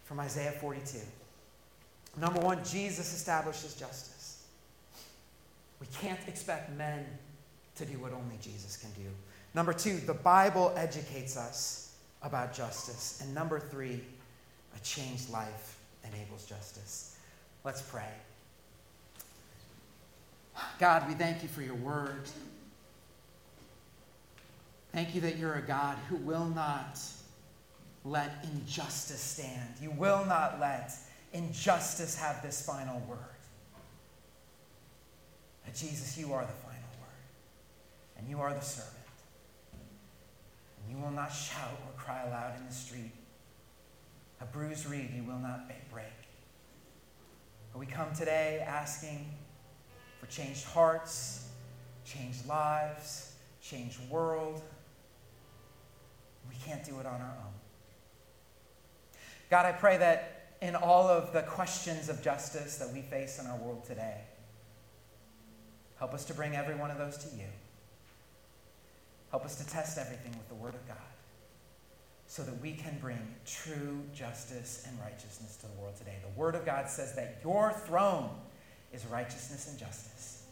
from 0.06 0.20
Isaiah 0.20 0.52
42. 0.52 1.00
Number 2.18 2.40
one, 2.40 2.64
Jesus 2.64 3.14
establishes 3.14 3.76
justice. 3.76 4.44
We 5.80 5.88
can't 6.02 6.20
expect 6.28 6.76
men 6.78 7.06
to 7.76 7.86
do 7.86 7.98
what 8.00 8.14
only 8.14 8.36
Jesus 8.42 8.78
can 8.78 8.92
do. 8.92 9.10
Number 9.54 9.74
two, 9.74 9.98
the 9.98 10.14
Bible 10.14 10.74
educates 10.76 11.38
us 11.38 11.96
about 12.22 12.54
justice. 12.54 13.20
And 13.22 13.34
number 13.34 13.60
three, 13.60 14.02
a 14.76 14.80
changed 14.84 15.30
life 15.30 15.80
enables 16.04 16.46
justice. 16.46 17.18
Let's 17.64 17.82
pray. 17.82 18.10
God, 20.80 21.08
we 21.08 21.14
thank 21.14 21.44
you 21.44 21.50
for 21.50 21.62
your 21.62 21.76
word. 21.76 22.30
Thank 24.94 25.14
you 25.14 25.22
that 25.22 25.38
you're 25.38 25.56
a 25.56 25.62
God 25.62 25.98
who 26.10 26.16
will 26.18 26.46
not 26.46 27.00
let 28.06 28.46
injustice 28.54 29.22
stand. 29.22 29.76
You 29.82 29.92
will 29.92 30.26
not 30.26 30.60
let 30.60 30.92
injustice 31.34 32.18
have 32.18 32.42
this 32.42 32.66
final 32.66 33.00
word. 33.08 33.20
But 35.66 35.76
Jesus, 35.76 36.18
you 36.18 36.34
are 36.34 36.42
the 36.42 36.48
final 36.48 36.90
word, 37.00 38.18
and 38.18 38.28
you 38.28 38.40
are 38.40 38.54
the 38.54 38.62
servant. 38.62 38.96
And 40.82 40.98
you 40.98 41.04
will 41.04 41.12
not 41.12 41.30
shout 41.30 41.78
or 41.86 42.02
cry 42.02 42.24
aloud 42.24 42.58
in 42.58 42.66
the 42.66 42.74
street. 42.74 43.12
A 44.42 44.46
bruised 44.46 44.90
reed 44.90 45.12
you 45.16 45.24
will 45.24 45.38
not 45.38 45.68
break. 45.92 46.06
But 47.72 47.80
we 47.80 47.86
come 47.86 48.14
today 48.16 48.64
asking 48.66 49.30
for 50.20 50.28
changed 50.28 50.66
hearts, 50.66 51.48
changed 52.06 52.48
lives, 52.48 53.34
changed 53.62 54.00
world. 54.10 54.62
We 56.50 56.56
can't 56.66 56.84
do 56.84 57.00
it 57.00 57.06
on 57.06 57.22
our 57.22 57.38
own. 57.46 57.54
God, 59.50 59.66
I 59.66 59.72
pray 59.72 59.98
that 59.98 60.56
in 60.62 60.76
all 60.76 61.08
of 61.08 61.32
the 61.34 61.42
questions 61.44 62.10
of 62.10 62.22
justice 62.22 62.78
that 62.78 62.92
we 62.92 63.02
face 63.02 63.40
in 63.40 63.48
our 63.48 63.58
world 63.58 63.86
today, 63.86 64.22
help 65.98 66.14
us 66.14 66.26
to 66.26 66.34
bring 66.34 66.56
every 66.56 66.76
one 66.76 66.92
of 66.92 66.98
those 66.98 67.18
to 67.18 67.36
you. 67.36 67.48
Help 69.32 69.46
us 69.46 69.56
to 69.56 69.68
test 69.68 69.98
everything 69.98 70.32
with 70.32 70.48
the 70.50 70.56
Word 70.56 70.74
of 70.74 70.88
God 70.88 70.98
so 72.28 72.44
that 72.44 72.60
we 72.62 72.74
can 72.74 72.98
bring 73.00 73.36
true 73.46 74.02
justice 74.14 74.84
and 74.88 75.00
righteousness 75.00 75.56
to 75.58 75.68
the 75.68 75.82
world 75.82 75.96
today. 75.98 76.18
The 76.22 76.40
Word 76.40 76.56
of 76.56 76.66
God 76.66 76.90
says 76.90 77.16
that 77.16 77.40
your 77.44 77.72
throne 77.72 78.30
is 78.94 79.06
righteousness 79.06 79.70
and 79.70 79.78
justice. 79.78 80.44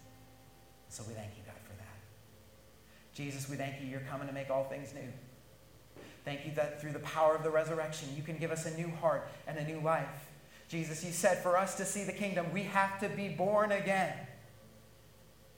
So 0.89 1.03
we 1.07 1.13
thank 1.13 1.31
you, 1.37 1.43
God, 1.45 1.55
for 1.63 1.75
that. 1.77 1.97
Jesus, 3.13 3.49
we 3.49 3.57
thank 3.57 3.81
you. 3.81 3.87
You're 3.87 3.99
coming 4.01 4.27
to 4.27 4.33
make 4.33 4.49
all 4.49 4.63
things 4.65 4.93
new. 4.93 5.11
Thank 6.23 6.45
you 6.45 6.51
that 6.55 6.81
through 6.81 6.91
the 6.91 6.99
power 6.99 7.35
of 7.35 7.43
the 7.43 7.49
resurrection, 7.49 8.09
you 8.15 8.21
can 8.21 8.37
give 8.37 8.51
us 8.51 8.65
a 8.65 8.75
new 8.77 8.89
heart 9.01 9.29
and 9.47 9.57
a 9.57 9.63
new 9.63 9.79
life. 9.79 10.27
Jesus, 10.67 11.03
you 11.03 11.11
said 11.11 11.41
for 11.41 11.57
us 11.57 11.75
to 11.75 11.85
see 11.85 12.03
the 12.03 12.11
kingdom, 12.11 12.47
we 12.53 12.63
have 12.63 12.99
to 12.99 13.07
be 13.09 13.29
born 13.29 13.71
again. 13.71 14.13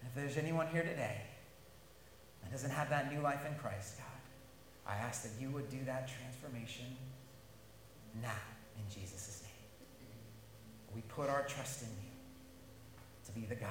If 0.04 0.14
there's 0.16 0.38
anyone 0.38 0.68
here 0.68 0.84
today 0.84 1.22
that 2.44 2.52
doesn't 2.52 2.70
have 2.70 2.90
that 2.90 3.12
new 3.12 3.22
life 3.22 3.46
in 3.48 3.56
Christ, 3.56 3.98
God, 3.98 4.94
I 4.94 4.98
ask 4.98 5.24
that 5.24 5.42
you 5.42 5.50
would 5.50 5.70
do 5.70 5.80
that 5.86 6.08
transformation 6.08 6.86
now 8.22 8.30
in 8.78 8.84
Jesus' 8.94 9.44
name. 9.44 9.52
We 10.96 11.02
put 11.02 11.30
our 11.30 11.44
trust 11.44 11.84
in 11.84 11.90
you 11.90 12.09
to 13.34 13.40
be 13.40 13.46
the 13.46 13.56
God 13.56 13.70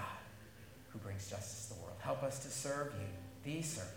who 0.88 0.98
brings 0.98 1.28
justice 1.28 1.68
to 1.68 1.74
the 1.74 1.80
world. 1.80 1.96
Help 2.00 2.22
us 2.22 2.38
to 2.40 2.48
serve 2.48 2.92
you, 2.98 3.06
the 3.44 3.62
servant, 3.62 3.92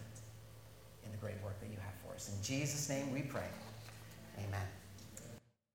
in 1.06 1.12
the 1.12 1.18
great 1.18 1.42
work 1.44 1.60
that 1.60 1.70
you 1.70 1.78
have 1.78 1.94
for 2.06 2.14
us. 2.14 2.32
In 2.36 2.44
Jesus' 2.44 2.90
name 2.90 3.12
we 3.14 3.22
pray. 3.22 3.48
Amen. 4.38 4.81